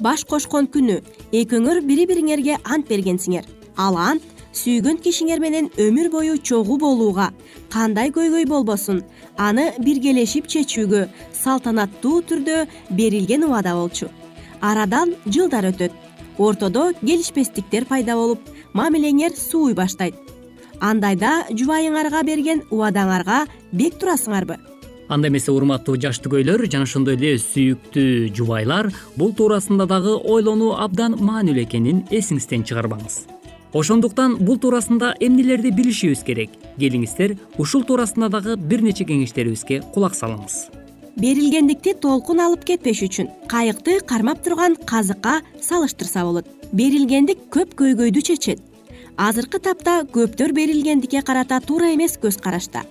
Баш 0.00 0.25
кошкон 0.25 0.68
күнү 0.68 1.00
экөөңөр 1.32 1.80
бири 1.82 2.06
бириңерге 2.06 2.58
ант 2.64 2.88
бергенсиңер. 2.88 3.44
Ал 3.76 3.96
ант 3.96 4.22
сүйгөн 4.52 5.00
кишиңер 5.02 5.40
менен 5.40 5.70
өмүр 5.76 6.10
бою 6.12 6.37
чогуу 6.38 6.78
болууга 6.78 7.32
кандай 7.72 8.10
көйгөй 8.10 8.46
болбосун 8.46 9.02
аны 9.37 9.72
биргелешип 9.78 10.46
чечүүгө 10.46 11.08
салтанаттуу 11.32 12.22
түрдө 12.22 12.66
берилген 12.90 13.48
убада 13.48 13.75
болчу. 13.75 14.08
Арадан 14.60 15.16
жылдар 15.26 15.72
өтөт. 15.72 15.92
Ортодо 16.38 16.92
келишпестиктер 17.00 17.84
пайда 17.84 18.14
болуп 18.14 18.38
мамилеңер 18.78 19.35
сууй 19.35 19.75
баштайт. 19.75 20.14
Андайда 20.80 21.49
жубайыңарга 21.50 22.23
берген 22.26 22.62
убадаңарга 22.70 23.47
бек 23.73 23.97
турасыңарбы? 23.99 24.58
Анда 25.08 25.30
эмесе 25.30 25.50
урматтуу 25.50 25.97
жаш 25.99 26.20
түгөйлөр 26.23 26.66
жана 26.70 26.87
ошондой 26.87 27.16
эле 27.16 27.38
сүйүктүү 27.40 28.28
жубайлар 28.37 28.90
бул 29.16 29.32
туурасында 29.35 29.88
дагы 29.88 30.14
ойлонуу 30.20 30.75
абдан 30.85 31.16
маанилүү 31.18 31.64
экенин 31.64 32.04
эсиңизден 32.12 32.66
чыгарбаңыз. 32.68 33.23
Ошондуктан 33.73 34.37
бул 34.38 34.61
туурасында 34.61 35.14
эмнелерди 35.20 35.73
билишибиз 35.75 36.23
керек? 36.28 36.52
Келиңиздер 36.78 37.38
ушул 37.58 37.82
туурасында 37.88 38.28
дагы 38.37 38.56
бир 38.56 38.85
нече 38.85 39.08
кеңештерибизге 39.08 39.80
кулак 39.97 40.14
салыңыз. 40.14 40.68
Берилгендикти 41.18 41.97
толкун 41.99 42.44
алып 42.44 42.62
кетпеш 42.68 43.02
үчүн 43.08 43.32
кайыкты 43.50 43.99
кармап 44.06 44.44
турган 44.44 44.76
казыкка 44.76 45.40
салыштырса 45.61 46.23
болот. 46.28 46.47
Берилгендик 46.73 47.49
көп 47.50 47.75
көйгөйдү 47.80 48.23
чечет 48.23 48.67
азыркы 49.18 49.58
тапта 49.58 50.00
көптөр 50.14 50.54
берилгендикке 50.54 51.22
карата 51.26 51.60
туура 51.60 51.92
эмес 51.94 52.16
көз 52.22 52.40
карашта 52.40 52.87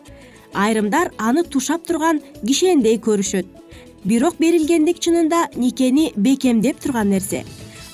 айрымдар 0.57 1.11
аны 1.17 1.43
тушап 1.43 1.85
турган 1.87 2.21
кишендей 2.45 2.97
көрүшөт. 2.97 3.45
Бирок 4.05 4.37
берилгендик 4.39 4.99
чынында 4.99 5.47
никени 5.55 6.11
бекемдеп 6.15 6.79
турган 6.81 7.09
нерсе. 7.11 7.43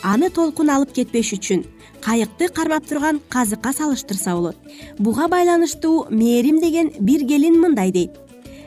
Аны 0.04 0.30
толкун 0.30 0.70
алып 0.70 0.94
кетпеш 0.94 1.34
үчүн 1.38 1.64
кайыкты 2.04 2.50
кармап 2.50 2.88
турган 2.88 3.22
казыкка 3.30 3.74
салыштырса 3.74 4.36
болот. 4.36 4.58
Буга 5.00 5.28
байланыштуу 5.28 6.08
мээрим 6.10 6.60
деген 6.60 6.92
бир 7.00 7.28
келин 7.28 7.60
мындай 7.60 7.92
дейт. 7.92 8.12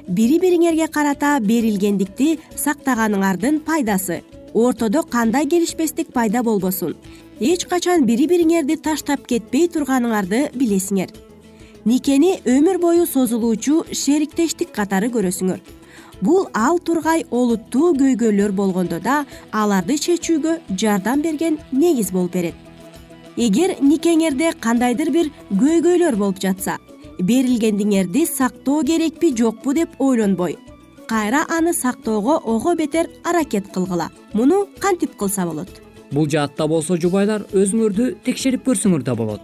Бири 0.09 0.39
бириңерге 0.39 0.89
карата 0.89 1.39
берилгендикти 1.41 2.39
сактаганыңардын 2.57 3.61
пайдасы. 3.61 4.23
Ортодо 4.55 5.03
кандай 5.03 5.47
келишпестик 5.47 6.13
пайда 6.13 6.43
болбосун 6.43 6.95
эч 7.41 7.67
качан 7.69 8.07
бири 8.09 8.27
бириңерди 8.31 8.79
таштап 8.81 9.27
кетпей 9.29 9.69
турганыңарды 9.69 10.51
билесиңер. 10.57 11.11
Никени 11.85 12.41
өмүр 12.49 12.79
бою 12.81 13.07
созулуучу 13.07 13.85
шериктештик 13.93 14.73
катары 14.73 15.11
көрөсүңөр. 15.13 15.61
Бул 16.23 16.49
ал 16.55 16.79
тургай 16.79 17.27
олуттуу 17.31 17.93
көйгөйлөр 17.99 18.53
болгондо 18.57 19.01
да 19.05 19.27
аларды 19.53 19.99
чечүүгө 20.01 20.59
жардам 20.81 21.23
берген 21.23 21.59
негиз 21.73 22.11
болуп 22.11 22.33
берет. 22.33 22.55
Эгер 23.37 23.77
никеңерде 23.85 24.55
кандайдыр 24.59 25.13
бир 25.13 25.31
көйгөйлөр 25.53 26.17
болуп 26.17 26.41
жатса 26.41 26.79
берилгендиңерди 27.21 28.27
сактоо 28.27 28.83
керекпи 28.83 29.35
жокпу 29.37 29.75
деп 29.75 30.01
ойлонбой. 30.01 30.57
Кайра 31.07 31.45
аны 31.49 31.75
сактоого 31.75 32.39
ого 32.39 32.75
бетер 32.75 33.11
аракет 33.25 33.69
кылгыла. 33.69 34.11
Муну 34.33 34.67
кантип 34.81 35.17
кылса 35.17 35.45
болот 35.47 35.86
бул 36.13 36.29
жаатта 36.31 36.67
болсо 36.71 36.97
жубайлар 37.01 37.45
өзүңөрдү 37.53 38.09
текшерип 38.27 38.67
көрсөңөр 38.67 39.05
да 39.07 39.15
болот. 39.19 39.41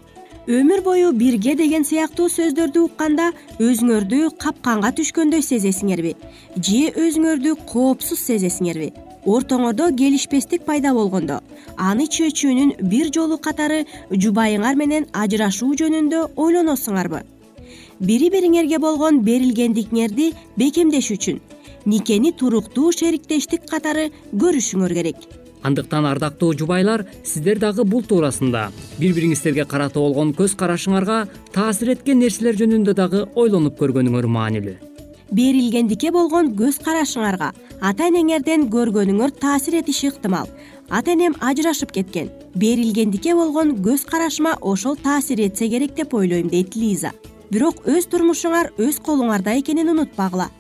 Өмүр 0.47 0.83
бою 0.83 1.13
бирге 1.15 1.55
деген 1.55 1.85
сыяктуу 1.87 2.27
сөздөрдү 2.27 2.81
укканда 2.89 3.29
өзүңөрдү 3.63 4.33
капканга 4.43 4.91
түшкөндөй 4.99 5.43
сезесиңерби? 5.47 6.17
Же 6.59 6.91
өзүңөрдү 6.99 7.55
коопсуз 7.71 8.25
сезесиңерби? 8.27 8.91
Ортоңордо 9.23 9.93
келишпестик 9.95 10.65
пайда 10.67 10.91
болгондо. 10.97 11.39
Аны 11.79 12.09
чечүүнүн 12.11 12.73
бир 12.91 13.13
жолу 13.15 13.39
катары 13.39 13.85
жубайыңар 14.11 14.75
менен 14.75 15.07
ажырашуу 15.13 15.77
жөнүндө 15.79 16.25
ойлоносуңарбы? 16.35 17.23
Бири 18.03 18.33
бириңерге 18.35 18.81
болгон 18.83 19.21
берилгендигиңерди 19.23 20.33
бекемдеш 20.59 21.13
үчүн 21.15 21.39
никени 21.87 22.33
туруктуу 22.33 22.91
шериктештик 22.99 23.71
катары 23.71 24.09
көрүшүңөр 24.35 24.95
керек 24.99 25.42
андыктан 25.63 26.07
ардактуу 26.07 26.53
жубайлар 26.59 27.05
сиздер 27.25 27.59
дагы 27.59 27.85
бул 27.85 28.03
туурасында 28.03 28.69
бири 28.99 29.13
бириңиздерге 29.17 29.65
карата 29.69 30.01
болгон 30.01 30.33
көз 30.39 30.57
карашыңарга 30.59 31.27
таасир 31.55 31.95
эткен 31.95 32.23
нерселер 32.23 32.59
жөнүндө 32.61 32.95
дагы 32.99 33.27
ойлонуп 33.35 33.79
көргөнүңөр 33.81 34.29
маанилүү. 34.37 34.77
Берилгендикке 35.33 36.11
болгон 36.13 36.53
көз 36.59 36.79
карашыңарга 36.85 37.53
ата 37.81 38.09
энеңерден 38.11 38.67
көргөнүңөр 38.73 39.33
таасир 39.41 39.79
этиши 39.81 40.11
ыктымал. 40.13 40.51
Ата 40.91 41.15
энем 41.15 41.37
ажырашып 41.41 41.93
кеткен. 41.97 42.29
Берилгендикке 42.55 43.35
болгон 43.35 43.79
көз 43.87 44.05
карашыма 44.05 44.59
ошол 44.61 44.97
таасир 44.97 45.41
этсе 45.41 45.69
керек 45.73 45.95
деп 45.97 46.13
ойлойм 46.15 46.51
дейт 46.53 46.77
лиза. 46.77 47.15
Бирок 47.51 47.81
өз 47.89 48.11
турмушуңар 48.13 48.75
өз 48.77 49.01
колуңарда 49.01 49.57
экенин 49.61 49.89
унутпагыла 49.95 50.51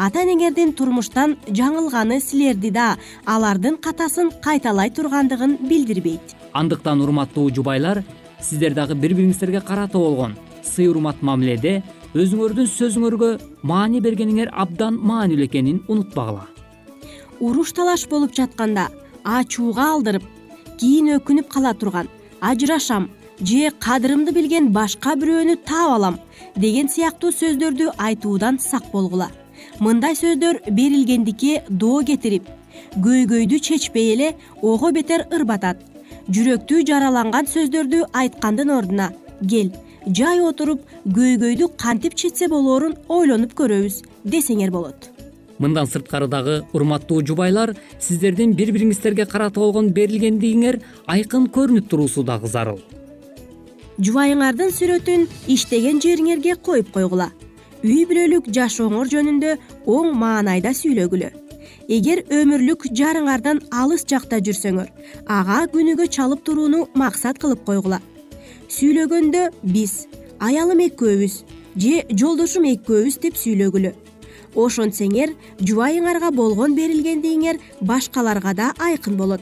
ата 0.00 0.22
энеңердин 0.24 0.72
турмуштан 0.72 1.34
жаңылганы 1.52 2.20
силерди 2.24 2.70
да 2.72 2.94
алардын 3.28 3.76
катасын 3.84 4.30
кайталай 4.44 4.88
тургандыгын 4.96 5.58
билдирбейт. 5.68 6.36
Андыктан 6.56 7.02
урматтуу 7.04 7.50
жубайлар 7.52 8.02
сиздер 8.40 8.72
дагы 8.74 8.94
бири 8.94 9.14
бириңиздерге 9.18 9.60
карата 9.60 9.98
болгон. 9.98 10.36
Сый 10.64 10.88
урмат 10.88 11.20
мамиледе 11.20 11.82
өзүңөрдүн 12.14 12.70
сөзүңөргө 12.78 13.30
маани 13.62 14.00
бергениңер 14.00 14.48
абдан 14.52 14.96
маанилүү 14.96 15.50
экенин 15.50 15.82
унутпагыла. 15.88 16.46
Уруш 17.40 17.72
талаш 17.76 18.06
болуп 18.08 18.32
жатканда 18.36 18.88
ачууга 19.24 19.90
алдырып 19.96 20.24
кийин 20.80 21.12
өкүнүп 21.18 21.52
кала 21.52 21.74
турган 21.74 22.08
ажырашам 22.40 23.10
же 23.40 23.70
кадырымды 23.84 24.32
билген 24.32 24.72
башка 24.72 25.12
бирөөнү 25.20 25.60
таап 25.68 25.92
алам 25.98 26.18
деген 26.56 26.88
сыяктуу 26.88 27.32
сөздөрдү 27.36 27.92
айтуудан 27.98 28.58
сак 28.58 28.90
болгула 28.92 29.30
мындай 29.80 30.14
сөздөр 30.14 30.60
берилгендикке 30.76 31.62
доо 31.68 32.02
кетирип 32.04 32.48
көйгөйдү 33.04 33.60
чечпей 33.64 34.12
эле 34.14 34.34
ого 34.62 34.90
бетер 34.92 35.24
ырбатат. 35.32 35.78
Жүрөктү 36.30 36.84
жараланган 36.86 37.48
сөздөрдү 37.48 38.04
айткандын 38.12 38.70
ордуна 38.76 39.08
кел 39.40 39.72
жай 40.06 40.42
отуруп 40.44 40.84
көйгөйдү 41.16 41.70
кантип 41.80 42.14
чечсе 42.14 42.48
болоорун 42.48 42.94
ойлонуп 43.08 43.56
көрөбүз 43.56 44.02
десеңер 44.24 44.70
болот. 44.70 45.10
Мындан 45.58 45.88
сырткары 45.88 46.28
дагы 46.28 46.62
урматтуу 46.72 47.22
жубайлар 47.26 47.74
сиздердин 47.98 48.54
бири 48.56 48.72
бириңиздерге 48.76 49.26
карата 49.26 49.60
болгон 49.60 49.90
берилгендигиңер 49.96 50.80
айкын 51.06 51.48
көрүнүп 51.52 51.88
туруусу 51.88 52.24
дагы 52.24 52.48
зарыл. 52.48 52.80
Жубайыңардын 54.00 54.72
сүрөтүн 54.72 55.28
иштеген 55.52 56.00
жериңерге 56.00 56.56
коюп 56.56 56.92
койгула 56.94 57.28
үй 57.80 58.04
бүлөлүк 58.08 58.50
жашооңор 58.52 59.08
жөнүндө 59.08 59.54
оң 59.88 60.10
маанайда 60.20 60.72
сүйлөгүлө. 60.76 61.30
Эгер 61.90 62.22
өмүрлүк 62.30 62.86
жарыңардан 62.96 63.62
алыс 63.72 64.04
жакта 64.10 64.38
жүрсөңөр 64.44 64.90
ага 65.36 65.62
күнүгө 65.72 66.06
чалып 66.12 66.44
турууну 66.44 66.86
максат 66.94 67.40
кылып 67.40 67.64
койгула. 67.64 68.00
Сүйлөгөндө 68.68 69.46
биз 69.64 70.06
аялым 70.38 70.84
экөөбүз 70.86 71.40
же 71.80 72.04
жолдошум 72.12 72.68
экөөбүз 72.74 73.18
деп 73.24 73.40
сүйлөгүлө. 73.40 73.94
Ошентсеңер 74.54 75.32
жубайыңарга 75.62 76.34
болгон 76.36 76.76
берилгендигиңер 76.76 77.58
башкаларга 77.80 78.54
да 78.54 78.70
айкын 78.78 79.16
болот. 79.16 79.40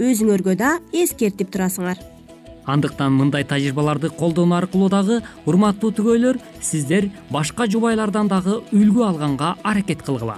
Өзүңөргө 0.00 0.58
да 0.58 0.76
эскертип 0.92 1.54
турасыңар 1.54 2.15
андыктан 2.66 3.14
мындай 3.14 3.44
тажрыйбаларды 3.44 4.10
колдонуу 4.10 4.58
аркылуу 4.58 4.88
дагы 4.90 5.22
урматтуу 5.46 5.92
түгөйлөр 5.94 6.38
сиздер 6.60 7.08
башка 7.30 7.66
жубайлардан 7.70 8.28
дагы 8.28 8.60
үлгү 8.72 9.06
алганга 9.06 9.54
аракет 9.62 10.02
кылгыла. 10.02 10.36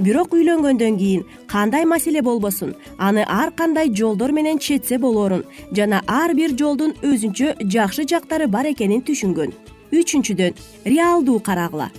Бирок 0.00 0.32
үйлөнгөндөн 0.32 0.96
кийин 0.98 1.24
кандай 1.46 1.84
маселе 1.84 2.22
болбосун? 2.22 2.74
Аны 2.98 3.24
ар 3.28 3.50
кандай 3.52 3.90
жолдор 3.92 4.32
менен 4.32 4.58
чечсе 4.58 4.98
болоорун 4.98 5.44
жана 5.76 6.02
ар 6.06 6.34
бир 6.34 6.56
жолдун 6.56 6.94
өзүнчө 7.02 7.56
жакшы 7.68 8.06
жактары 8.08 8.48
бар 8.48 8.70
экенин 8.72 9.04
түшүнгөн. 9.04 9.52
Үчүнчүдөн 9.92 10.56
реалдуу 10.86 11.40
карагыла. 11.40 11.90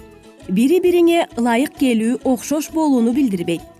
Бири 0.49 0.81
бириңе 0.81 1.27
ылайык 1.37 1.77
келүү 1.77 2.23
окшош 2.25 2.71
болууну 2.73 3.13
билдирбейт 3.13 3.70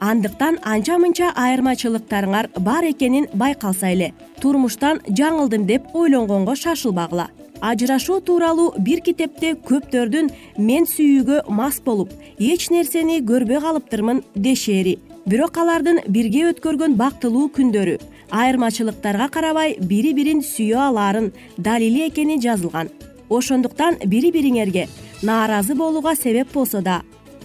андыктан 0.00 0.56
анча 0.64 0.96
мынча 0.98 1.28
айырмачылыктарыңар 1.36 2.48
бар 2.64 2.86
экенин 2.88 3.26
байкалса 3.34 3.90
эле 3.92 4.12
турмуштан 4.40 5.00
жаңылдым 5.18 5.66
деп 5.68 5.94
ойлонгонго 5.94 6.54
шашылбагыла 6.56 7.28
ажырашуу 7.60 8.20
тууралуу 8.24 8.72
бир 8.78 9.02
китепте 9.04 9.52
көптөрдүн 9.68 10.30
мен 10.56 10.86
сүйүүгө 10.88 11.42
мас 11.52 11.80
болуп 11.84 12.14
эч 12.38 12.70
нерсени 12.70 13.20
көрбөй 13.20 13.60
калыптырмын 13.60 14.22
дешери. 14.34 14.98
Бирок 15.26 15.58
алардын 15.60 16.00
бирге 16.08 16.46
өткөргөн 16.48 16.96
бактылуу 16.96 17.50
күндөрү 17.56 17.98
айырмачылыктарга 18.30 19.28
карабай 19.28 19.76
бири 19.80 20.14
бирин 20.16 20.40
сүйө 20.40 20.80
алаарын 20.86 21.28
далили 21.58 22.06
экени 22.06 22.40
жазылган. 22.40 22.88
Ошондуктан 23.28 23.98
бири 24.06 24.32
бириңерге 24.32 24.86
нааразы 25.22 25.76
болууга 25.76 26.16
себеп 26.16 26.54
болсо 26.54 26.80
да 26.80 27.02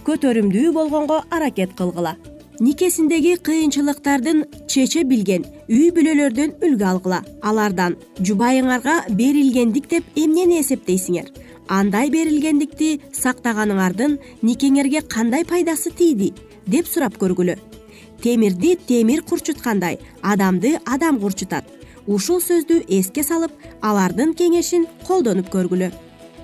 көтөрүмдүү 0.08 0.72
болгонго 0.72 1.20
аракет 1.30 1.76
кылгыла 1.76 2.16
никесиндеги 2.60 3.36
кыйынчылыктардын 3.46 4.44
чече 4.70 5.02
билген 5.04 5.44
үй 5.68 5.90
бүлөлөрдөн 5.94 6.56
үлгү 6.64 6.86
алгыла. 6.88 7.20
Алардан 7.42 7.96
жубайыңарга 8.18 9.12
берилгендик 9.18 9.88
деп 9.90 10.04
эмнени 10.16 10.60
эсептейсиңер? 10.62 11.30
Андай 11.68 12.10
берилгендикти 12.10 13.00
сактаганыңардын 13.12 14.18
никеңерге 14.42 15.02
кандай 15.02 15.44
пайдасы 15.44 15.90
тийди? 15.90 16.32
деп 16.66 16.86
сурап 16.86 17.16
көргүлө. 17.20 17.56
Темирди 18.22 18.76
темир 18.88 19.22
курчуткандай 19.22 19.98
адамды 20.22 20.78
адам 20.84 21.20
курчутат 21.20 21.64
ушул 22.06 22.40
сөздү 22.40 22.82
эске 22.88 23.22
салып 23.22 23.52
алардын 23.82 24.32
кеңешин 24.34 24.86
колдонуп 25.06 25.50
көргүлө. 25.52 25.92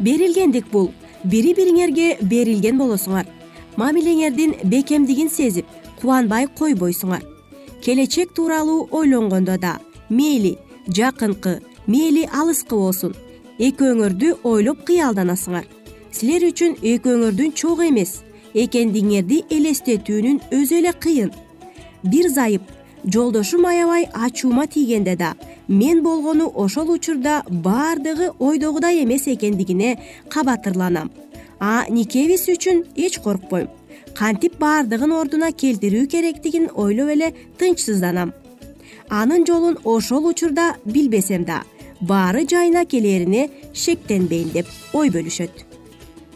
Берилгендик 0.01 0.70
бул. 0.72 0.92
Бири 1.25 1.55
бириңерге 1.55 2.18
берилген 2.22 2.79
болосуңар. 2.79 3.27
Мамилеңердин 3.79 4.57
бекемдигин 4.68 5.31
сезип 5.31 5.66
кубанбай 6.02 6.48
койбойсуңар. 6.58 7.22
Келечек 7.82 8.34
тууралуу 8.34 8.88
ойлонгондо 8.90 9.56
да 9.58 9.78
мейли 10.10 10.58
жакынкы 10.88 11.60
мейли 11.86 12.26
алыскы 12.40 12.74
болсун. 12.76 13.14
Экөөңөрдү 13.58 14.34
ойлоп 14.42 14.82
кыялданасыңар. 14.88 15.64
Силер 16.10 16.48
үчүн 16.50 16.76
экөөңөрдүн 16.82 17.54
чогуу 17.54 17.86
эмес. 17.88 18.20
Экендигиңерди 18.54 19.44
элестетүүнүн 19.56 20.40
өзү 20.50 20.80
эле 20.80 20.92
кыйын. 20.92 21.30
Бир 22.02 22.28
зайып 22.28 22.62
жолдошум 23.04 23.66
аябай 23.66 24.08
ачуума 24.12 24.66
тийгенде 24.66 25.16
да 25.16 25.34
мен 25.68 26.02
болгону 26.02 26.50
ошол 26.54 26.90
учурда 26.90 27.42
баардыгы 27.48 28.32
ойдогудай 28.38 29.04
эмес 29.04 29.28
экендигине 29.28 29.98
кабатырланам. 30.28 31.12
А 31.60 31.86
никебиз 31.88 32.48
үчүн 32.48 32.84
эч 32.96 33.20
коркпойм 33.20 33.68
кантип 34.18 34.59
баардыгын 34.61 35.12
ордуна 35.16 35.51
келтирүү 35.53 36.07
керектигин 36.14 36.68
ойлоп 36.75 37.12
эле 37.16 37.33
тынчсызданам. 37.59 38.33
Анын 39.09 39.46
жолун 39.46 39.79
ошол 39.85 40.27
учурда 40.31 40.77
билбесем 40.85 41.44
да 41.44 41.62
баары 42.01 42.46
жайына 42.48 42.85
келерине 42.85 43.48
шектенбейм 43.75 44.51
деп 44.55 44.66
ой 44.92 45.11
бөлүшөт 45.14 45.71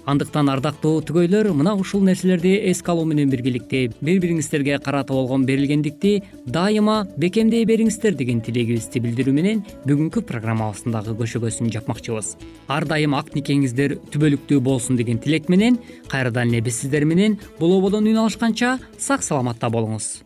андыктан 0.07 0.49
ардактуу 0.53 1.01
түгөйлөр 1.07 1.51
мына 1.57 1.75
ушул 1.79 2.05
нерселерди 2.07 2.55
эске 2.71 2.93
алуу 2.93 3.07
менен 3.11 3.31
биргеликте 3.31 3.81
бири 4.01 4.21
бириңиздерге 4.23 4.79
карата 4.83 5.15
болгон 5.15 5.47
берилгендикти 5.47 6.23
дайыма 6.47 6.99
бекемдей 7.19 7.67
бериңиздер 7.67 8.15
деген 8.19 8.41
тилегибизди 8.47 9.03
билдирүү 9.03 9.35
менен 9.35 9.65
бүгүнкү 9.87 10.23
программабыздын 10.29 10.95
дагы 10.95 11.17
көшөгөсүн 11.19 11.73
жапмакчыбыз. 11.75 12.37
Ар 12.69 12.87
дайым 12.87 13.17
ак 13.19 13.35
никеңиздер 13.35 13.99
түбөлүктүү 14.15 14.61
болсун 14.63 15.01
деген 15.01 15.19
тилек 15.19 15.51
менен 15.51 15.81
кайрадан 16.09 16.55
эле 16.55 16.63
биз 16.63 16.83
сиздер 16.85 17.05
менен 17.05 17.41
бул 17.59 17.79
ободон 17.81 18.07
үн 18.07 18.23
алышканча 18.27 18.79
сак 18.99 19.27
саламатта 19.27 19.71
болуңуз 19.71 20.26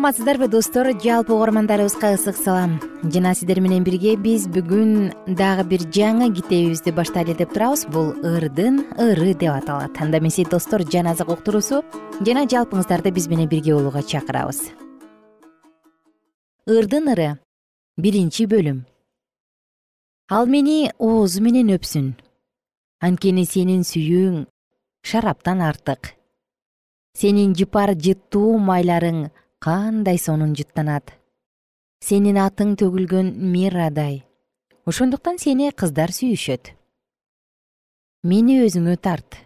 саламатсыздарбы 0.00 0.48
достор? 0.48 0.86
Жалпы 0.98 1.34
угармандарыбызга 1.34 2.14
ысык 2.14 2.34
салам. 2.34 2.80
Жана 3.02 3.34
сиздер 3.34 3.60
менен 3.60 3.84
бирге 3.84 4.16
биз 4.16 4.46
бүгүн 4.48 5.12
дагы 5.36 5.64
бир 5.68 5.82
жаңы 5.92 6.30
китебибизди 6.32 6.90
баштайлы 6.90 7.34
деп 7.36 7.52
турабыз. 7.52 7.84
Бул 7.84 8.14
ырдын 8.24 8.80
ыры 8.96 9.34
деп 9.34 9.52
аталат. 9.52 10.00
Анда 10.00 10.16
эмесе 10.16 10.46
достор 10.48 10.80
жаназак 10.88 11.28
уктуруусу 11.28 11.82
жана 12.24 12.46
жалпыңыздарды 12.48 13.12
биз 13.12 13.28
менен 13.28 13.48
бирге 13.48 13.74
болууга 13.74 14.00
чакырабыз. 14.00 14.72
Ырдын 16.66 17.12
ыры 17.12 17.28
биринчи 17.98 18.46
бөлүм. 18.48 18.86
Ал 20.30 20.46
мени 20.46 20.94
оозу 20.96 21.42
менен 21.42 21.76
өпсүн. 21.76 22.14
Анткени 23.04 23.44
сенин 23.44 23.84
сүйүүң 23.84 24.46
шараптан 25.04 25.60
артык. 25.60 26.14
Сенин 27.12 27.52
жыпар 27.52 27.92
жыттуу 28.00 28.56
майларың 28.56 29.28
кандай 29.60 30.16
сонун 30.16 30.54
жыттанат. 30.56 31.12
Сенин 32.00 32.38
атың 32.40 32.78
төгүлгөн 32.80 33.34
мирадай. 33.52 34.22
Ошондуктан 34.88 35.36
сени 35.36 35.68
кыздар 35.76 36.14
сүйүшөт. 36.16 36.72
Мени 38.24 38.56
өзүңө 38.64 38.94
тарт. 39.04 39.36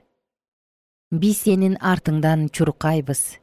Биз 1.10 1.40
сенин 1.42 1.74
артыңдан 1.82 2.46
чуркайбыз. 2.54 3.40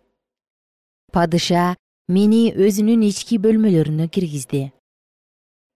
Падыша 1.11 1.75
мени 2.07 2.53
өзүнүн 2.55 3.03
ички 3.09 3.35
бөлмөлөрүнө 3.43 4.07
киргизди. 4.07 4.69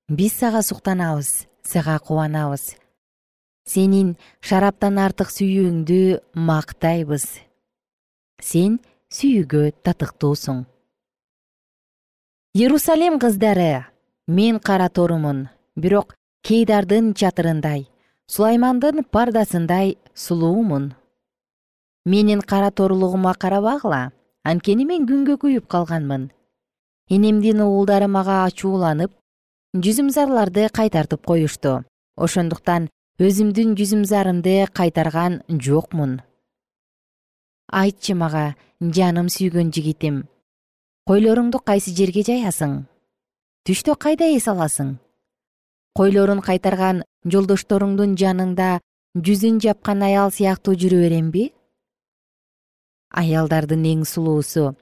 Биз 0.08 0.38
сага 0.40 0.62
суктанабыз 0.64 1.34
сага 1.68 1.98
кубанабыз. 2.00 2.78
Сенин 3.68 4.14
шараптан 4.40 5.02
артык 5.02 5.28
сүйүүңдү 5.34 6.00
мактайбыз. 6.40 7.28
Сен 8.40 8.80
сүйүүгө 9.12 9.74
татыктуусуң 9.84 10.64
иерусалим 12.58 13.20
кыздары 13.20 13.86
мен 14.28 14.60
кара 14.60 14.88
торумун 14.88 15.50
бирок 15.76 16.16
кейдардын 16.48 17.14
чатырындай 17.14 17.90
сулаймандын 18.28 19.04
пардасындай 19.04 19.98
сулуумун. 20.14 20.94
Менин 22.06 22.40
кара 22.40 22.72
торулугума 22.72 23.34
карабагыла 23.34 24.14
анткени 24.44 24.86
мен 24.86 25.04
күнгө 25.04 25.36
күйүп 25.42 25.68
калганмын. 25.68 26.30
Энемдин 27.10 27.60
уулдары 27.60 28.08
мага 28.08 28.46
ачууланып 28.46 29.12
жүзүмзарларды 29.76 30.70
кайтартып 30.72 31.26
коюшту. 31.28 31.84
Ошондуктан 32.16 32.88
өзүмдүн 33.20 33.76
жүзүмзарымды 33.76 34.70
кайтарган 34.72 35.42
жокмун. 35.50 36.22
Айтчы 37.68 38.16
мага 38.16 38.56
жаным 38.80 39.28
сүйгөн 39.28 39.76
жигитим 39.76 40.24
койлоруңду 41.06 41.60
кайсы 41.62 41.92
жерге 41.94 42.24
жаясың 42.26 42.72
түштө 43.70 43.94
кайда 44.02 44.26
эс 44.34 44.48
аласың? 44.50 44.96
Койлорун 45.94 46.40
кайтарган 46.42 47.04
жолдошторуңдун 47.30 48.16
жанында 48.18 48.80
жүзүн 49.28 49.60
жапкан 49.62 50.02
аял 50.08 50.34
сыяктуу 50.34 50.74
жүрө 50.74 51.04
беремби 51.04 51.44
аялдардын 53.14 53.86
эң 53.92 54.02
сулуусу. 54.10 54.74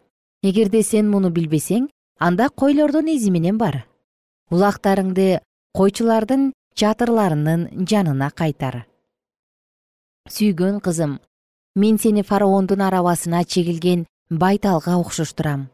Эгерде 0.47 0.79
сен 0.87 1.11
муну 1.11 1.27
билбесең 1.27 1.89
анда 2.23 2.47
койлордун 2.47 3.11
изи 3.11 3.27
менен 3.27 3.59
бар. 3.59 3.83
Улактарыңды 4.47 5.43
койчулардын 5.75 6.53
чатырларынын 6.79 7.67
жанына 7.83 8.31
кайтар. 8.31 8.85
Сүйгөн 10.31 10.79
кызым 10.79 11.19
мен 11.75 11.99
сени 11.99 12.23
фараондун 12.23 12.87
арабасына 12.87 13.43
чегилген 13.43 14.07
байталга 14.31 14.95
окшоштурам 15.03 15.72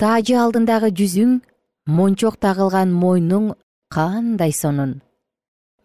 таажы 0.00 0.36
алдындагы 0.40 0.88
жүзүң 0.96 1.32
мончок 1.92 2.38
тагылган 2.40 2.92
мойнуң 2.96 3.50
кандай 3.92 4.52
сонун? 4.56 4.94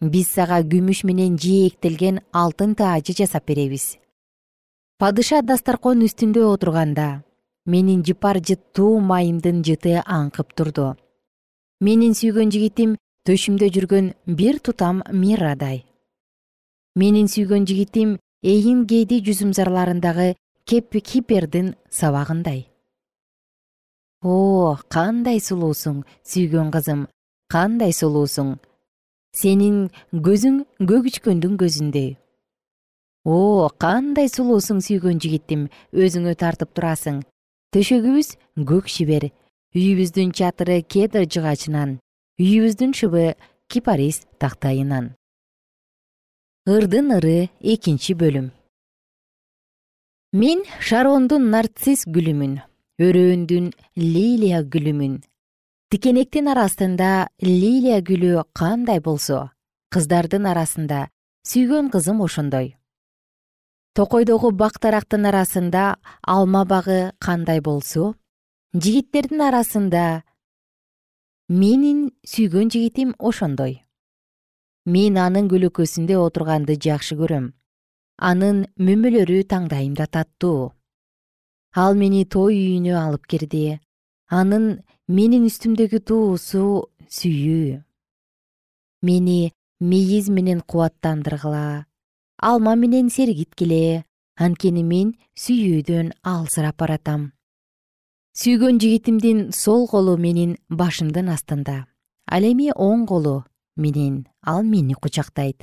Биз 0.00 0.30
сага 0.32 0.62
күмүш 0.64 1.02
менен 1.04 1.34
жээктелген 1.36 2.22
алтын 2.32 2.72
таажы 2.78 3.12
жасап 3.18 3.44
беребиз. 3.50 3.98
Падыша 4.96 5.42
дасторкон 5.44 6.00
үстүндө 6.06 6.46
отурганда 6.48 7.08
менин 7.66 8.00
жыпар 8.08 8.40
жыттуу 8.40 9.02
майымдын 9.04 9.58
жыты 9.66 9.98
аңкып 10.00 10.54
турду. 10.56 10.94
Менин 11.84 12.14
сүйгөн 12.16 12.52
жигитим 12.54 12.94
төшүмдө 13.28 13.68
жүргөн 13.74 14.08
бир 14.38 14.62
тутам 14.64 15.02
мирадай. 15.12 15.82
Менин 16.96 17.28
сүйгөн 17.28 17.68
жигитим 17.68 18.16
эйин 18.42 18.86
кейди 18.86 19.20
жүзүмзарларындагы 19.28 20.30
кипердин 20.64 21.74
сабагындай 21.90 22.64
о 24.26 24.74
кандай 24.90 25.38
сулуусуң 25.48 26.02
сүйгөн 26.26 26.74
кызым 26.74 27.06
кандай 27.52 27.92
сулуусуң 27.94 28.54
сенин 29.40 29.82
көзүң 30.28 30.62
көгүчкөндүн 30.90 31.58
көзүндөй 31.62 32.14
о 33.26 33.68
кандай 33.82 34.28
сулуусуң 34.30 34.78
сүйгөн 34.86 35.18
жигитим 35.22 35.66
өзүңө 35.90 36.36
тартып 36.38 36.70
турасың. 36.76 37.24
Төшөгүбүз 37.74 38.28
көк 38.68 38.86
шибер 38.86 39.26
үйүбүздүн 39.74 40.30
чатыры 40.38 40.78
кедр 40.86 41.26
жыгачынан 41.26 41.96
үйүбүздүн 42.38 42.94
шыбы 42.94 43.24
кипарис 43.66 44.22
тактайынан. 44.38 45.10
Ырдын 46.70 47.10
ыры 47.18 47.50
экинчи 47.60 48.14
бөлүм. 48.14 48.52
Мен 50.32 50.62
шарондун 50.80 51.50
нарцисс 51.50 52.06
гүлүмүн 52.06 52.60
өрөөндүн 52.96 53.72
лилия 54.00 54.62
гүлүмүн. 54.64 55.20
Тикенектин 55.92 56.48
арасында 56.48 57.28
лилия 57.44 58.00
гүлү 58.00 58.46
кандай 58.56 59.02
болсо 59.04 59.50
кыздардын 59.92 60.48
арасында 60.48 61.08
сүйгөн 61.44 61.90
кызым 61.92 62.22
ошондой. 62.24 62.74
Токойдогу 63.92 64.50
бак 64.50 64.80
дарактын 64.80 65.28
арасында 65.28 65.96
алма 66.22 66.64
багы 66.64 67.12
кандай 67.20 67.60
болсо 67.60 68.14
жигиттердин 68.72 69.44
арасында 69.44 70.22
менин 71.48 72.10
сүйгөн 72.24 72.72
жигитим 72.72 73.12
ошондой. 73.18 73.82
Мен 74.86 75.20
анын 75.20 75.50
көлөкөсүндө 75.52 76.16
отурганды 76.16 76.78
жакшы 76.80 77.16
көрөм. 77.20 77.52
Анын 78.16 78.64
мөмөлөрү 78.80 79.42
таңдайымда 79.52 80.08
таттуу 80.08 80.72
ал 81.76 81.94
мени 81.94 82.24
той 82.24 82.56
үйүнө 82.56 82.96
алып 82.96 83.26
кирди 83.28 83.78
анын 84.32 84.82
менин 85.06 85.46
үстүмдөгү 85.46 86.00
туусу 86.08 86.90
сүйүү. 87.06 87.82
Мени 89.06 89.52
мейиз 89.80 90.28
менен 90.28 90.62
кубаттандыргыла. 90.66 91.86
Алма 92.42 92.74
менен 92.76 93.08
сергиткиле 93.12 94.04
анткени 94.36 94.82
мен 94.82 95.14
сүйүүдөн 95.38 96.12
алсырап 96.24 96.76
баратам. 96.80 97.32
Сүйгөн 98.36 98.80
жигитимдин 98.80 99.52
сол 99.52 99.86
колу 99.88 100.16
менин 100.16 100.56
башымдын 100.68 101.30
астында. 101.32 101.86
Ал 102.26 102.42
эми 102.42 102.72
оң 102.74 103.06
колу 103.06 103.44
менен. 103.76 104.26
Ал 104.42 104.62
мени 104.62 104.94
кучактайт. 104.94 105.62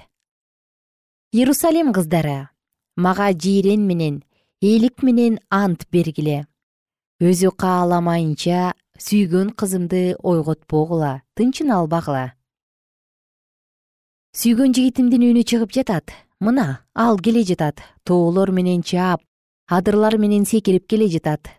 Иерусалим 1.34 1.92
кыздары 1.94 2.50
мага 2.96 3.34
жыйрен 3.34 3.86
менен 3.86 4.24
ээлик 4.64 5.04
менен 5.04 5.42
ант 5.52 5.82
бергиле. 5.92 6.46
Өзү 7.20 7.50
кааламайынча 7.60 8.72
сүйгөн 8.96 9.50
кызымды 9.60 10.16
ойготпогула 10.24 11.20
тынчын 11.36 11.74
албагыла. 11.76 12.32
Сүйгөн 14.40 14.72
жигитимдин 14.72 15.28
үнү 15.28 15.44
чыгып 15.44 15.76
жатат. 15.76 16.16
Мына 16.40 16.80
ал 16.96 17.20
келе 17.20 17.44
жатат. 17.44 17.84
Тоолор 18.08 18.56
менен 18.56 18.88
чаап 18.88 19.20
адырлар 19.68 20.16
менен 20.18 20.48
секирип 20.48 20.88
келе 20.88 21.12
жатат. 21.12 21.52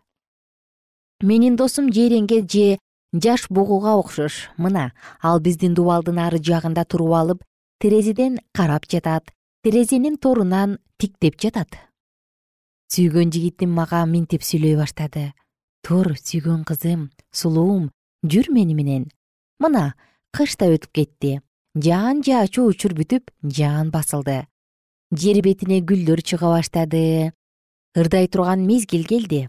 Менин 1.21 1.57
досум 1.57 1.93
жейренге 1.93 2.41
же 2.49 2.79
жаш 3.13 3.51
бугуга 3.51 3.99
окшош. 4.01 4.49
Мына 4.57 4.93
ал 5.21 5.41
биздин 5.41 5.75
дубалдын 5.75 6.25
ары 6.25 6.41
жагында 6.41 6.89
туруп 6.89 7.13
алып 7.13 7.45
терезеден 7.81 8.41
карап 8.55 8.89
жатат. 8.89 9.29
Терезенин 9.63 10.17
торунан 10.17 10.79
тиктеп 10.97 11.37
жатат 11.37 11.85
сүйгөн 12.95 13.33
жигитим 13.35 13.73
мага 13.75 14.05
минтип 14.07 14.45
сүйлөй 14.47 14.77
баштады. 14.79 15.33
Тур 15.83 16.13
сүйгөн 16.15 16.63
кызым 16.69 17.09
сулуум 17.35 17.89
жүр 18.23 18.53
мени 18.55 18.77
менен. 18.79 19.09
Мына 19.59 19.95
кыш 20.37 20.55
да 20.61 20.69
өтүп 20.71 20.93
кетти. 20.95 21.41
Жаан 21.75 22.23
жаачу 22.23 22.69
учур 22.71 22.95
бүтүп 22.95 23.33
жаан 23.43 23.91
басылды. 23.91 24.45
Жер 25.11 25.43
бетине 25.43 25.81
гүлдөр 25.83 26.23
чыга 26.23 26.53
баштады. 26.55 27.33
Ырдай 27.99 28.29
турган 28.29 28.63
мезгил 28.67 29.05
келди. 29.11 29.49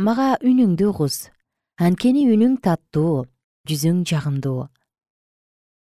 Мага 0.00 0.38
үнүңдү 0.40 0.88
угуз 0.94 1.28
анткени 1.76 2.26
үнүң 2.32 2.56
таттуу 2.64 3.26
жүзүң 3.68 4.02
жагымдуу. 4.08 4.68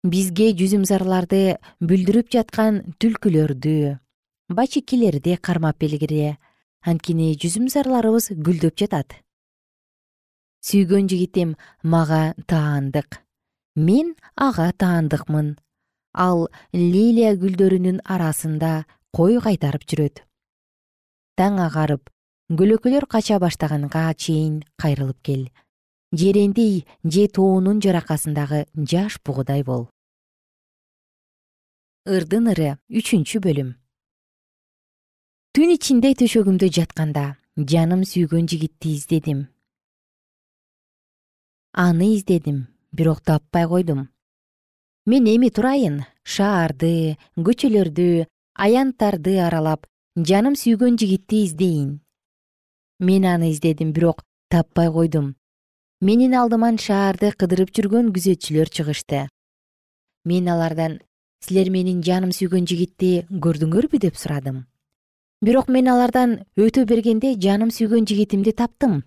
Бизге 0.01 0.51
жүзүмзарларды 0.57 1.59
бүлдүрүп 1.81 2.29
жаткан 2.33 2.83
түлкүлөрдү 2.97 3.99
бачекилерди 4.49 5.37
кармап 5.37 5.77
бергиле 5.77 6.37
анткени 6.81 7.35
жүзүмзарларыбыз 7.37 8.31
гүлдөп 8.33 8.75
жатат. 8.81 9.13
Сүйгөн 10.65 11.07
жигитим 11.07 11.55
мага 11.83 12.33
таандык. 12.49 13.21
Мен 13.75 14.15
ага 14.35 14.71
таандыкмын. 14.73 15.57
Ал 16.13 16.47
лилия 16.73 17.35
гүлдөрүнүн 17.37 18.01
арасында 18.03 18.85
кой 19.13 19.37
кайтарып 19.39 19.85
жүрөт? 19.85 20.23
Таң 21.37 21.61
агарып 21.63 22.09
көлөкөлөр 22.49 23.05
кача 23.05 23.37
баштаганга 23.39 24.09
чейин 24.17 24.63
кайрылып 24.81 25.21
кел. 25.21 25.45
Жерендей 26.11 26.87
же 27.03 27.27
тоонун 27.27 27.79
жаракасындагы 27.85 28.65
жаш 28.73 29.19
бугудай 29.21 29.63
бол. 29.63 29.85
Ырдын 32.09 32.49
ыры 32.49 32.71
үчүнчү 32.89 33.43
бөлүм 33.45 33.75
түн 35.57 35.71
ичинде 35.73 36.11
төшөгүмдө 36.13 36.67
жатканда 36.75 37.23
жаным 37.71 38.03
сүйгөн 38.05 38.45
жигитти 38.51 38.91
издедим. 38.93 39.47
Аны 41.73 42.11
издедим 42.17 42.67
бирок 42.93 43.23
таппай 43.25 43.65
койдум. 43.71 44.03
Мен 45.09 45.25
эми 45.25 45.49
турайын 45.49 46.03
шаарды 46.21 47.17
көчөлөрдү 47.33 48.27
аянттарды 48.61 49.39
аралап 49.41 49.89
жаным 50.15 50.53
сүйгөн 50.53 51.01
жигитти 51.01 51.41
издейин. 51.47 51.99
Мен 52.99 53.25
аны 53.25 53.49
издедим 53.49 53.91
бирок 53.91 54.21
таппай 54.53 54.93
койдум. 54.93 55.33
Менин 55.99 56.37
алдыман 56.37 56.77
шаарды 56.77 57.33
кыдырып 57.33 57.73
жүргөн 57.73 58.13
күзөтчүлөр 58.13 58.69
чыгышты. 58.69 59.27
Мен 60.29 60.47
алардан 60.47 61.01
силер 61.41 61.73
менин 61.73 62.03
жаным 62.05 62.37
сүйгөн 62.37 62.69
жигитти 62.69 63.25
көрдүңөрбү? 63.33 63.97
деп 63.97 64.15
сурадым 64.15 64.68
бирок 65.41 65.69
мен 65.71 65.87
алардан 65.87 66.39
өтө 66.59 66.83
бергенде 66.87 67.33
жаным 67.39 67.71
сүйгөн 67.71 68.07
жигитимди 68.09 68.51
таптым. 68.51 69.03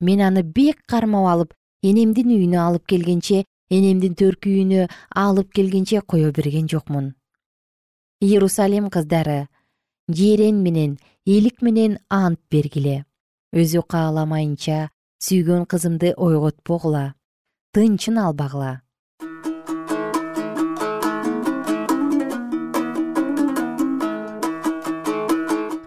Мен 0.00 0.20
аны 0.20 0.42
бек 0.42 0.82
кармап 0.86 1.28
алып 1.32 1.54
энемдин 1.82 2.28
үйүнө 2.34 2.58
алып 2.60 2.86
келгенче 2.86 3.44
энемдин 3.70 4.16
төркү 4.20 4.52
үйүнө 4.52 4.88
алып 5.16 5.52
келгенче 5.56 6.02
кое 6.02 6.32
берген 6.32 6.68
жокмун. 6.68 7.14
Иерусалим 8.20 8.90
кыздары 8.90 9.48
жээрен 10.08 10.62
менен 10.62 10.98
элик 11.26 11.62
менен 11.62 11.98
ант 12.08 12.40
бергиле. 12.52 13.04
Өзү 13.56 13.82
кааламайынча 13.88 14.90
сүйгөн 15.24 15.64
кызымды 15.66 16.12
ойготпогула 16.16 17.14
тынчын 17.72 18.18
албагыла 18.18 18.82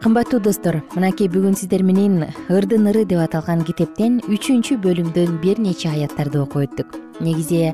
кымбаттуу 0.03 0.41
достор 0.43 0.81
мынакей 0.97 1.29
бүгүн 1.31 1.53
сиздер 1.55 1.79
менен 1.87 2.25
ырдын 2.51 2.89
ыры 2.91 3.05
деп 3.07 3.21
аталган 3.23 3.61
китептен 3.63 4.17
үчүнчү 4.27 4.75
бөлүмдөн 4.83 5.37
бир 5.39 5.61
нече 5.63 5.93
аяттарды 5.93 6.41
окуп 6.41 6.65
өттүк 6.65 6.97
негизи 7.23 7.69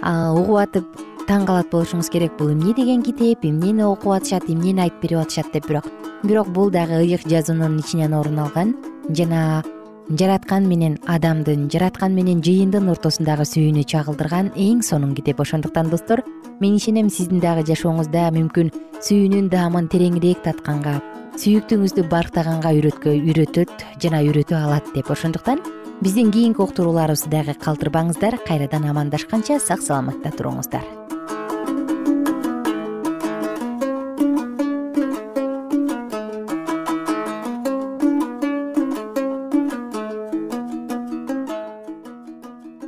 угуп 0.00 0.56
атып 0.62 1.02
таң 1.28 1.44
калат 1.44 1.68
болушуңуз 1.68 2.08
керек 2.08 2.38
бул. 2.38 2.54
Эмне 2.54 2.72
деген 2.72 3.02
китеп? 3.04 3.44
Эмнени 3.44 3.84
окуп 3.84 4.16
атышат? 4.16 4.48
Эмнени 4.48 4.80
айтып 4.80 5.02
берип 5.02 5.20
атышат 5.26 5.52
деп 5.52 5.68
бирок 5.68 5.90
бирок 6.22 6.48
бул 6.56 6.70
дагы 6.72 7.02
ыйык 7.04 7.28
жазуунун 7.28 7.76
ичинен 7.78 8.16
орун 8.16 8.38
алган 8.38 8.74
жана 9.10 9.62
жараткан 10.08 10.64
менен 10.68 10.96
адамдын 11.04 11.68
жараткан 11.68 12.16
менен 12.16 12.40
жыйындын 12.40 12.88
ортосундагы 12.96 13.44
сүйүүнү 13.44 13.84
чагылдырган 13.84 14.54
эң 14.56 14.80
сонун 14.80 15.12
китеп. 15.14 15.40
Ошондуктан 15.40 15.92
достор 15.92 16.24
мен 16.60 16.76
ишенем 16.80 17.10
сиздин 17.10 17.44
дагы 17.44 17.68
жашооңузда 17.68 18.30
мүмкүн 18.32 18.72
сүйүүнүн 19.04 19.52
даамын 19.52 19.92
тереңирээк 19.92 20.48
татканга 20.48 21.02
сүйүктүүңүздү 21.34 22.04
барктаганга 22.08 22.70
үйрөтөт 22.70 23.82
жана 24.02 24.20
үйрөтө 24.22 24.54
алат 24.54 24.86
деп. 24.94 25.10
Ошондуктан 25.10 25.58
биздин 26.00 26.30
кийинки 26.30 26.62
уктурууларыбызды 26.62 27.30
дагы 27.32 27.54
калтырбаңыздар 27.58 28.38
кайрадан 28.46 28.86
амандашканча 28.86 29.58
сак 29.58 29.82
саламатта 29.82 30.30
туруңуздар. 30.30 30.86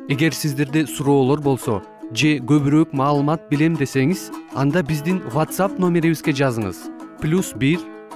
Эгер 0.08 0.32
сиздерде 0.32 0.86
суроолор 0.86 1.42
болсо 1.42 1.82
же 2.14 2.38
көбүрөөк 2.38 2.94
маалымат 2.94 3.50
билем 3.50 3.74
десеңиз 3.76 4.30
анда 4.54 4.86
биздин 4.86 5.18
whatsapp 5.34 5.80
номерибизге 5.82 6.30
жазыңыз. 6.30 6.86
Плюс 7.20 7.52
бир 7.52 7.82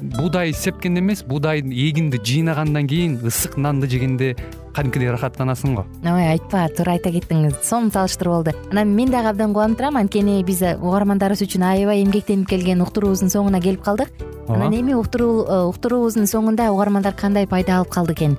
буудай 0.00 0.52
сепкенде 0.52 1.00
эмес 1.00 1.22
буудай 1.22 1.60
эгинди 1.60 2.18
жыйнагандан 2.18 2.86
кийин 2.88 3.18
ысык 3.22 3.56
нанды 3.56 3.88
жегенде 3.88 4.36
кадимкидей 4.74 5.10
ырахаттанасың 5.10 5.74
го. 5.76 5.86
Ой 6.04 6.26
айтпа 6.32 6.68
туура 6.76 6.96
айта 6.96 7.10
кеттиңиз. 7.10 7.60
Сонун 7.62 7.90
салыштыруу 7.92 8.36
болду. 8.38 8.54
Анан 8.70 8.94
мен 8.94 9.10
дагы 9.10 9.32
абдан 9.32 9.54
кубанып 9.54 9.78
турам. 9.78 9.96
Анткени 10.00 10.42
биз 10.44 10.62
угармандарыбыз 10.62 11.42
үчүн 11.46 11.66
аябай 11.66 12.04
эмгектенип 12.04 12.48
келген 12.48 12.82
уктуруубуздун 12.84 13.32
соңуна 13.32 13.60
келип 13.60 13.82
калдык. 13.82 14.12
Анан 14.48 14.74
эми 14.74 14.92
э, 14.92 14.96
уктуруубуздун 14.96 16.26
соңунда 16.26 16.70
угармандар 16.70 17.14
кандай 17.14 17.46
пайда 17.46 17.78
алып 17.78 17.90
калды 17.90 18.14
экен 18.14 18.38